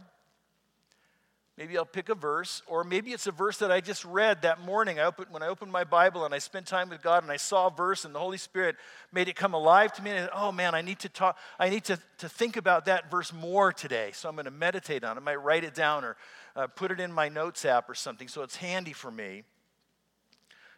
Maybe 1.56 1.78
I'll 1.78 1.84
pick 1.84 2.08
a 2.08 2.16
verse, 2.16 2.62
or 2.66 2.82
maybe 2.82 3.12
it's 3.12 3.28
a 3.28 3.32
verse 3.32 3.58
that 3.58 3.70
I 3.70 3.80
just 3.80 4.04
read 4.04 4.42
that 4.42 4.60
morning. 4.60 4.98
I 4.98 5.04
opened, 5.04 5.28
when 5.30 5.44
I 5.44 5.46
opened 5.46 5.70
my 5.70 5.84
Bible 5.84 6.24
and 6.24 6.34
I 6.34 6.38
spent 6.38 6.66
time 6.66 6.88
with 6.88 7.00
God 7.00 7.22
and 7.22 7.30
I 7.30 7.36
saw 7.36 7.68
a 7.68 7.70
verse 7.70 8.04
and 8.04 8.12
the 8.12 8.18
Holy 8.18 8.38
Spirit 8.38 8.74
made 9.12 9.28
it 9.28 9.36
come 9.36 9.54
alive 9.54 9.92
to 9.92 10.02
me. 10.02 10.10
And 10.10 10.18
I 10.18 10.22
said, 10.22 10.30
oh 10.34 10.50
man, 10.50 10.74
I 10.74 10.82
need 10.82 10.98
to 11.00 11.08
talk, 11.08 11.38
I 11.60 11.68
need 11.68 11.84
to, 11.84 12.00
to 12.18 12.28
think 12.28 12.56
about 12.56 12.86
that 12.86 13.08
verse 13.08 13.32
more 13.32 13.72
today. 13.72 14.10
So 14.14 14.28
I'm 14.28 14.34
going 14.34 14.46
to 14.46 14.50
meditate 14.50 15.04
on 15.04 15.16
it. 15.16 15.20
I 15.20 15.22
might 15.22 15.36
write 15.36 15.62
it 15.62 15.74
down 15.74 16.04
or 16.04 16.16
uh, 16.56 16.66
put 16.66 16.90
it 16.90 16.98
in 16.98 17.12
my 17.12 17.28
notes 17.28 17.64
app 17.64 17.88
or 17.88 17.94
something 17.94 18.26
so 18.26 18.42
it's 18.42 18.56
handy 18.56 18.92
for 18.92 19.12
me. 19.12 19.44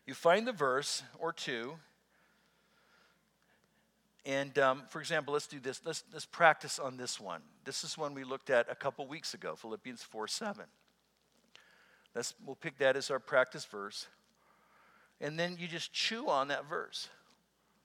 You 0.07 0.13
find 0.13 0.47
the 0.47 0.53
verse 0.53 1.03
or 1.19 1.33
two. 1.33 1.77
And 4.27 4.59
um, 4.59 4.83
for 4.89 4.99
example, 4.99 5.35
let's 5.35 5.47
do 5.47 5.61
this. 5.61 5.81
Let's, 5.85 6.03
let's 6.13 6.27
practice 6.27 6.81
on 6.81 6.97
this 6.97 7.21
one. 7.21 7.43
This 7.65 7.85
is 7.85 7.97
one 7.97 8.13
we 8.13 8.25
looked 8.25 8.51
at 8.51 8.69
a 8.69 8.75
couple 8.75 9.07
weeks 9.07 9.35
ago, 9.35 9.55
Philippians 9.55 10.03
4 10.03 10.27
7. 10.27 10.65
Let's, 12.13 12.35
we'll 12.45 12.57
pick 12.57 12.79
that 12.79 12.97
as 12.97 13.11
our 13.11 13.21
practice 13.21 13.65
verse. 13.65 14.09
And 15.21 15.39
then 15.39 15.57
you 15.61 15.69
just 15.69 15.93
chew 15.93 16.29
on 16.29 16.49
that 16.49 16.69
verse. 16.69 17.09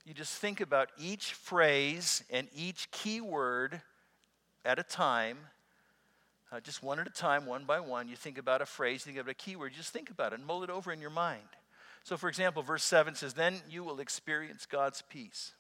you 0.03 0.15
just 0.15 0.33
think 0.33 0.61
about 0.61 0.89
each 0.97 1.33
phrase 1.33 2.23
and 2.31 2.47
each 2.55 2.89
key 2.89 3.21
word 3.21 3.79
at 4.65 4.79
a 4.79 4.83
time, 4.83 5.37
uh, 6.51 6.59
just 6.59 6.81
one 6.81 6.99
at 6.99 7.05
a 7.05 7.11
time, 7.11 7.45
one 7.45 7.65
by 7.65 7.79
one. 7.79 8.07
You 8.07 8.15
think 8.15 8.39
about 8.39 8.63
a 8.63 8.65
phrase, 8.65 9.05
you 9.05 9.11
think 9.11 9.19
about 9.19 9.31
a 9.31 9.35
keyword, 9.35 9.73
you 9.73 9.77
just 9.77 9.93
think 9.93 10.09
about 10.09 10.33
it 10.33 10.39
and 10.39 10.47
mull 10.47 10.63
it 10.63 10.71
over 10.71 10.91
in 10.91 11.01
your 11.01 11.11
mind. 11.11 11.47
So, 12.03 12.17
for 12.17 12.29
example, 12.29 12.63
verse 12.63 12.83
7 12.83 13.13
says, 13.13 13.35
Then 13.35 13.61
you 13.69 13.83
will 13.83 13.99
experience 13.99 14.65
God's 14.65 15.03
peace. 15.03 15.53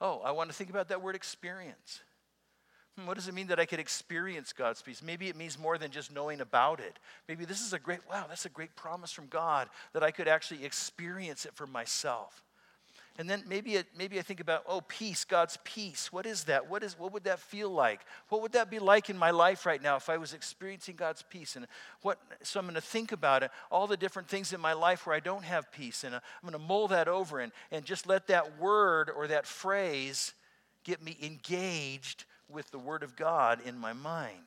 Oh, 0.00 0.20
I 0.24 0.32
want 0.32 0.50
to 0.50 0.54
think 0.54 0.70
about 0.70 0.88
that 0.88 1.02
word 1.02 1.16
experience. 1.16 2.00
Hmm, 2.96 3.06
what 3.06 3.16
does 3.16 3.26
it 3.26 3.34
mean 3.34 3.48
that 3.48 3.58
I 3.58 3.66
could 3.66 3.80
experience 3.80 4.52
God's 4.52 4.82
peace? 4.82 5.02
Maybe 5.02 5.28
it 5.28 5.36
means 5.36 5.58
more 5.58 5.78
than 5.78 5.90
just 5.90 6.12
knowing 6.12 6.40
about 6.40 6.78
it. 6.78 6.98
Maybe 7.28 7.44
this 7.44 7.60
is 7.60 7.72
a 7.72 7.78
great, 7.78 8.00
wow, 8.08 8.26
that's 8.28 8.46
a 8.46 8.50
great 8.50 8.76
promise 8.76 9.10
from 9.10 9.26
God 9.26 9.68
that 9.92 10.02
I 10.02 10.10
could 10.10 10.28
actually 10.28 10.64
experience 10.64 11.44
it 11.44 11.54
for 11.54 11.66
myself. 11.66 12.43
And 13.16 13.30
then 13.30 13.44
maybe, 13.46 13.76
it, 13.76 13.86
maybe 13.96 14.18
I 14.18 14.22
think 14.22 14.40
about, 14.40 14.64
oh, 14.66 14.80
peace, 14.80 15.24
God's 15.24 15.56
peace. 15.62 16.12
What 16.12 16.26
is 16.26 16.44
that? 16.44 16.68
What, 16.68 16.82
is, 16.82 16.98
what 16.98 17.12
would 17.12 17.24
that 17.24 17.38
feel 17.38 17.70
like? 17.70 18.00
What 18.28 18.42
would 18.42 18.52
that 18.52 18.70
be 18.70 18.80
like 18.80 19.08
in 19.08 19.16
my 19.16 19.30
life 19.30 19.66
right 19.66 19.80
now 19.80 19.94
if 19.94 20.08
I 20.10 20.16
was 20.16 20.34
experiencing 20.34 20.96
God's 20.96 21.22
peace? 21.22 21.54
And 21.54 21.68
what, 22.02 22.18
so 22.42 22.58
I'm 22.58 22.66
going 22.66 22.74
to 22.74 22.80
think 22.80 23.12
about 23.12 23.44
it, 23.44 23.52
all 23.70 23.86
the 23.86 23.96
different 23.96 24.28
things 24.28 24.52
in 24.52 24.60
my 24.60 24.72
life 24.72 25.06
where 25.06 25.14
I 25.14 25.20
don't 25.20 25.44
have 25.44 25.70
peace. 25.70 26.02
And 26.02 26.14
uh, 26.14 26.20
I'm 26.42 26.50
going 26.50 26.60
to 26.60 26.66
mull 26.66 26.88
that 26.88 27.06
over 27.06 27.38
and, 27.38 27.52
and 27.70 27.84
just 27.84 28.08
let 28.08 28.26
that 28.26 28.58
word 28.58 29.10
or 29.14 29.28
that 29.28 29.46
phrase 29.46 30.34
get 30.82 31.00
me 31.00 31.16
engaged 31.22 32.24
with 32.48 32.70
the 32.72 32.78
Word 32.78 33.02
of 33.02 33.16
God 33.16 33.60
in 33.64 33.78
my 33.78 33.92
mind. 33.92 34.38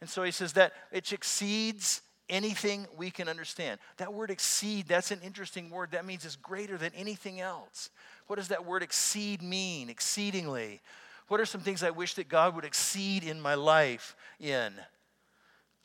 And 0.00 0.08
so 0.08 0.22
he 0.22 0.30
says 0.30 0.52
that 0.52 0.72
it 0.92 1.12
exceeds 1.12 2.02
anything 2.28 2.86
we 2.96 3.10
can 3.10 3.28
understand. 3.28 3.80
That 3.96 4.12
word 4.12 4.30
exceed, 4.30 4.88
that's 4.88 5.10
an 5.10 5.20
interesting 5.22 5.70
word. 5.70 5.92
That 5.92 6.04
means 6.04 6.24
it's 6.24 6.36
greater 6.36 6.76
than 6.76 6.92
anything 6.94 7.40
else. 7.40 7.90
What 8.26 8.36
does 8.36 8.48
that 8.48 8.64
word 8.64 8.82
exceed 8.82 9.42
mean? 9.42 9.90
Exceedingly. 9.90 10.80
What 11.28 11.40
are 11.40 11.46
some 11.46 11.60
things 11.60 11.82
I 11.82 11.90
wish 11.90 12.14
that 12.14 12.28
God 12.28 12.54
would 12.54 12.64
exceed 12.64 13.24
in 13.24 13.40
my 13.40 13.54
life 13.54 14.16
in? 14.40 14.72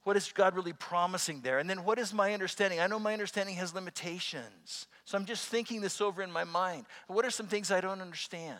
What 0.03 0.17
is 0.17 0.31
God 0.33 0.55
really 0.55 0.73
promising 0.73 1.41
there? 1.41 1.59
And 1.59 1.69
then 1.69 1.85
what 1.85 1.97
is 1.97 2.13
my 2.13 2.33
understanding? 2.33 2.79
I 2.79 2.87
know 2.87 2.99
my 2.99 3.13
understanding 3.13 3.55
has 3.55 3.73
limitations. 3.73 4.87
So 5.05 5.17
I'm 5.17 5.25
just 5.25 5.47
thinking 5.47 5.81
this 5.81 6.01
over 6.01 6.21
in 6.21 6.31
my 6.31 6.43
mind. 6.43 6.85
What 7.07 7.25
are 7.25 7.29
some 7.29 7.47
things 7.47 7.71
I 7.71 7.79
don't 7.79 8.01
understand? 8.01 8.59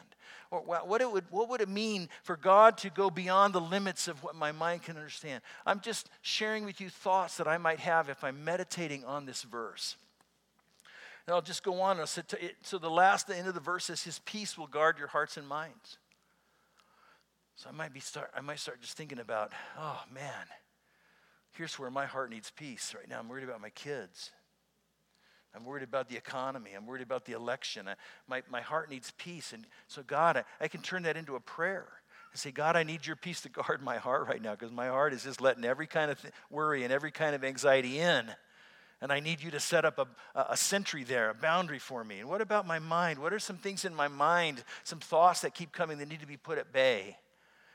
Or 0.51 0.62
what, 0.62 1.01
it 1.01 1.12
would, 1.12 1.25
what 1.32 1.49
would 1.49 1.62
it 1.62 1.67
mean 1.67 2.08
for 2.21 2.38
God 2.38 2.77
to 2.79 2.89
go 2.89 3.10
beyond 3.10 3.53
the 3.53 3.62
limits 3.62 4.08
of 4.08 4.23
what 4.23 4.36
my 4.36 4.51
mind 4.51 4.84
can 4.84 4.95
understand? 4.95 5.41
I'm 5.65 5.82
just 5.82 6.10
sharing 6.21 6.63
with 6.63 6.79
you 6.79 6.89
thoughts 6.89 7.38
that 7.38 7.47
I 7.47 7.58
might 7.58 7.79
have 7.79 8.08
if 8.08 8.23
I'm 8.23 8.45
meditating 8.45 9.03
on 9.03 9.25
this 9.25 9.41
verse. 9.43 9.97
And 11.25 11.34
I'll 11.34 11.41
just 11.41 11.63
go 11.63 11.82
on. 11.82 11.99
So 12.62 12.77
the 12.77 12.89
last, 12.89 13.27
the 13.27 13.36
end 13.36 13.47
of 13.47 13.53
the 13.53 13.60
verse 13.60 13.89
is, 13.89 14.03
His 14.03 14.19
peace 14.19 14.58
will 14.58 14.67
guard 14.67 14.97
your 14.97 15.08
hearts 15.08 15.38
and 15.38 15.47
minds. 15.47 15.97
So 17.56 17.69
I 17.69 17.71
might, 17.71 17.93
be 17.93 17.99
start, 17.99 18.32
I 18.36 18.41
might 18.41 18.60
start 18.60 18.82
just 18.82 18.97
thinking 18.97 19.19
about, 19.19 19.51
oh 19.77 20.01
man, 20.13 20.45
here's 21.53 21.77
where 21.79 21.91
my 21.91 22.05
heart 22.05 22.29
needs 22.29 22.51
peace 22.51 22.93
right 22.95 23.07
now. 23.07 23.19
I'm 23.19 23.29
worried 23.29 23.43
about 23.43 23.61
my 23.61 23.69
kids. 23.69 24.31
I'm 25.55 25.65
worried 25.65 25.83
about 25.83 26.09
the 26.09 26.17
economy. 26.17 26.71
I'm 26.75 26.87
worried 26.87 27.03
about 27.03 27.25
the 27.25 27.33
election. 27.33 27.87
I, 27.87 27.93
my, 28.27 28.41
my 28.49 28.61
heart 28.61 28.89
needs 28.89 29.11
peace. 29.17 29.53
And 29.53 29.65
so, 29.87 30.01
God, 30.01 30.37
I, 30.37 30.43
I 30.59 30.67
can 30.67 30.81
turn 30.81 31.03
that 31.03 31.15
into 31.15 31.35
a 31.35 31.39
prayer 31.39 31.87
and 32.31 32.39
say, 32.39 32.49
God, 32.51 32.75
I 32.75 32.83
need 32.83 33.05
your 33.05 33.15
peace 33.15 33.41
to 33.41 33.49
guard 33.49 33.81
my 33.83 33.97
heart 33.97 34.27
right 34.27 34.41
now 34.41 34.51
because 34.51 34.71
my 34.71 34.87
heart 34.87 35.13
is 35.13 35.23
just 35.23 35.41
letting 35.41 35.63
every 35.63 35.85
kind 35.85 36.09
of 36.09 36.19
th- 36.19 36.33
worry 36.49 36.83
and 36.83 36.91
every 36.91 37.11
kind 37.11 37.35
of 37.35 37.43
anxiety 37.43 37.99
in. 37.99 38.25
And 38.99 39.11
I 39.11 39.19
need 39.19 39.41
you 39.41 39.51
to 39.51 39.59
set 39.59 39.85
up 39.85 39.99
a, 39.99 40.07
a 40.49 40.57
sentry 40.57 41.03
there, 41.03 41.29
a 41.29 41.35
boundary 41.35 41.77
for 41.77 42.03
me. 42.03 42.19
And 42.19 42.29
what 42.29 42.41
about 42.41 42.65
my 42.65 42.79
mind? 42.79 43.19
What 43.19 43.33
are 43.33 43.39
some 43.39 43.57
things 43.57 43.85
in 43.85 43.93
my 43.93 44.07
mind, 44.07 44.63
some 44.83 44.99
thoughts 44.99 45.41
that 45.41 45.53
keep 45.53 45.71
coming 45.71 45.99
that 45.99 46.07
need 46.07 46.21
to 46.21 46.27
be 46.27 46.37
put 46.37 46.57
at 46.57 46.71
bay? 46.71 47.17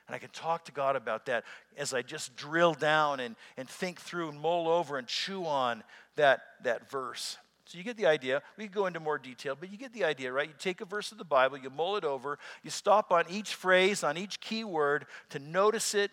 And 0.09 0.15
I 0.15 0.19
can 0.19 0.31
talk 0.31 0.65
to 0.65 0.73
God 0.73 0.97
about 0.97 1.27
that 1.27 1.45
as 1.77 1.93
I 1.93 2.03
just 2.03 2.35
drill 2.35 2.73
down 2.73 3.21
and, 3.21 3.37
and 3.59 3.69
think 3.69 4.01
through 4.01 4.31
and 4.31 4.41
mull 4.41 4.67
over 4.67 4.97
and 4.97 5.07
chew 5.07 5.45
on 5.45 5.85
that, 6.17 6.41
that 6.65 6.91
verse. 6.91 7.37
So 7.67 7.77
you 7.77 7.85
get 7.85 7.99
the 7.99 8.07
idea. 8.07 8.43
We 8.57 8.65
could 8.65 8.75
go 8.75 8.87
into 8.87 9.01
more 9.01 9.19
detail, 9.19 9.55
but 9.59 9.71
you 9.71 9.77
get 9.77 9.93
the 9.93 10.05
idea, 10.05 10.33
right? 10.33 10.49
You 10.49 10.55
take 10.59 10.81
a 10.81 10.87
verse 10.87 11.13
of 11.13 11.19
the 11.19 11.25
Bible, 11.25 11.59
you 11.59 11.69
mull 11.69 11.97
it 11.97 12.05
over, 12.05 12.39
you 12.63 12.71
stop 12.71 13.13
on 13.13 13.25
each 13.29 13.55
phrase, 13.55 14.03
on 14.03 14.17
each 14.17 14.41
key 14.41 14.65
word 14.65 15.05
to 15.29 15.39
notice 15.39 15.95
it, 15.95 16.11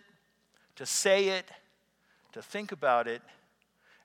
to 0.75 0.85
say 0.85 1.29
it, 1.29 1.49
to 2.33 2.41
think 2.41 2.73
about 2.73 3.07
it. 3.07 3.21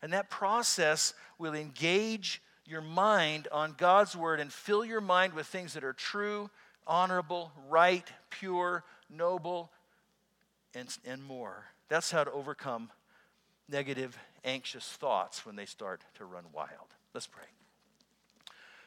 And 0.00 0.12
that 0.12 0.30
process 0.30 1.12
will 1.36 1.54
engage 1.54 2.40
your 2.64 2.80
mind 2.80 3.48
on 3.50 3.74
God's 3.76 4.14
word 4.14 4.38
and 4.38 4.52
fill 4.52 4.84
your 4.84 5.00
mind 5.00 5.32
with 5.32 5.48
things 5.48 5.74
that 5.74 5.82
are 5.82 5.92
true, 5.92 6.48
honorable, 6.86 7.50
right, 7.68 8.08
pure, 8.30 8.84
noble, 9.10 9.70
and, 10.74 10.96
and 11.04 11.22
more. 11.22 11.66
That's 11.88 12.10
how 12.10 12.24
to 12.24 12.32
overcome 12.32 12.90
negative, 13.68 14.16
anxious 14.44 14.84
thoughts 14.84 15.46
when 15.46 15.56
they 15.56 15.66
start 15.66 16.02
to 16.14 16.24
run 16.24 16.44
wild. 16.52 16.94
Let's 17.14 17.26
pray. 17.26 17.44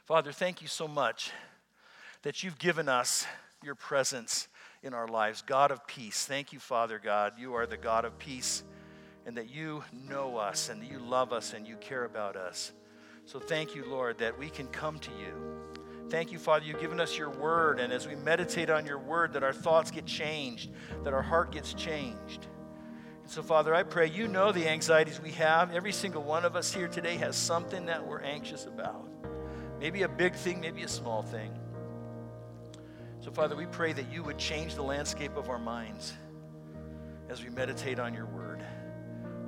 Father, 0.06 0.32
thank 0.32 0.62
you 0.62 0.68
so 0.68 0.88
much 0.88 1.32
that 2.24 2.44
you've 2.44 2.60
given 2.60 2.90
us 2.90 3.26
your 3.64 3.76
presence 3.76 4.48
in 4.82 4.94
our 4.94 5.08
lives. 5.08 5.42
God 5.42 5.72
of 5.72 5.86
peace. 5.88 6.26
Thank 6.26 6.52
you, 6.52 6.60
Father 6.60 7.00
God. 7.02 7.34
You 7.38 7.54
are 7.54 7.66
the 7.66 7.78
God 7.78 8.04
of 8.04 8.20
peace, 8.20 8.64
and 9.26 9.38
that 9.38 9.50
you 9.50 9.84
know 10.08 10.38
us, 10.38 10.70
and 10.70 10.82
that 10.82 10.92
you 10.92 11.00
love 11.00 11.32
us, 11.32 11.54
and 11.54 11.66
you 11.66 11.78
care 11.78 12.04
about 12.04 12.36
us. 12.36 12.74
So 13.26 13.40
thank 13.40 13.76
you, 13.76 13.86
Lord, 13.86 14.18
that 14.18 14.38
we 14.38 14.50
can 14.50 14.68
come 14.68 15.00
to 15.00 15.12
you. 15.12 15.73
Thank 16.14 16.32
you, 16.32 16.38
Father, 16.38 16.64
you've 16.64 16.80
given 16.80 17.00
us 17.00 17.18
your 17.18 17.32
word, 17.32 17.80
and 17.80 17.92
as 17.92 18.08
we 18.08 18.14
meditate 18.16 18.70
on 18.70 18.86
your 18.86 19.00
word, 19.00 19.34
that 19.34 19.42
our 19.42 19.52
thoughts 19.52 19.90
get 19.90 20.06
changed, 20.06 20.70
that 21.04 21.12
our 21.12 21.24
heart 21.24 21.52
gets 21.52 21.74
changed. 21.74 22.46
And 23.24 23.32
so, 23.32 23.42
Father, 23.42 23.74
I 23.74 23.82
pray 23.82 24.12
you 24.12 24.28
know 24.28 24.52
the 24.52 24.70
anxieties 24.70 25.20
we 25.20 25.32
have. 25.32 25.74
Every 25.74 25.92
single 25.92 26.22
one 26.22 26.46
of 26.46 26.56
us 26.56 26.72
here 26.72 26.88
today 26.88 27.18
has 27.18 27.36
something 27.36 27.88
that 27.88 28.06
we're 28.06 28.22
anxious 28.22 28.68
about. 28.68 29.10
Maybe 29.80 30.04
a 30.04 30.08
big 30.08 30.36
thing, 30.36 30.60
maybe 30.62 30.84
a 30.84 30.88
small 30.88 31.24
thing. 31.24 31.52
So, 33.20 33.32
Father, 33.32 33.56
we 33.56 33.66
pray 33.66 33.92
that 33.94 34.14
you 34.14 34.22
would 34.22 34.38
change 34.38 34.76
the 34.76 34.84
landscape 34.84 35.36
of 35.36 35.50
our 35.50 35.58
minds 35.58 36.14
as 37.28 37.44
we 37.44 37.50
meditate 37.50 37.98
on 37.98 38.14
your 38.14 38.28
word, 38.28 38.64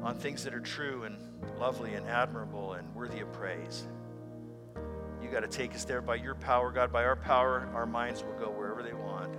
on 0.01 0.17
things 0.17 0.43
that 0.43 0.56
are 0.56 0.62
true 0.62 1.04
and 1.04 1.15
lovely 1.60 1.93
and 1.93 2.08
admirable 2.08 2.73
and 2.73 2.91
worthy 2.95 3.19
of 3.19 3.32
praise. 3.34 3.86
You 5.25 5.31
got 5.31 5.39
to 5.39 5.47
take 5.47 5.73
us 5.73 5.85
there 5.85 6.01
by 6.01 6.15
your 6.15 6.35
power, 6.35 6.69
God. 6.69 6.93
By 6.93 7.03
our 7.03 7.15
power, 7.15 7.67
our 7.73 7.88
minds 7.88 8.23
will 8.23 8.33
go 8.33 8.51
wherever 8.51 8.83
they 8.83 8.93
want. 8.93 9.35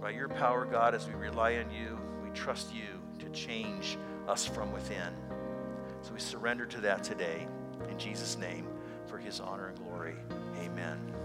By 0.00 0.08
your 0.08 0.26
power, 0.26 0.64
God, 0.64 0.94
as 0.94 1.06
we 1.06 1.12
rely 1.12 1.56
on 1.56 1.70
you, 1.70 1.98
we 2.24 2.30
trust 2.30 2.74
you 2.74 2.98
to 3.18 3.28
change 3.28 3.98
us 4.26 4.46
from 4.46 4.72
within. 4.72 5.12
So 6.00 6.14
we 6.14 6.20
surrender 6.20 6.64
to 6.64 6.80
that 6.80 7.04
today 7.04 7.46
in 7.90 7.98
Jesus' 7.98 8.38
name 8.38 8.66
for 9.06 9.18
his 9.18 9.38
honor 9.38 9.68
and 9.68 9.78
glory. 9.78 10.14
Amen. 10.60 11.15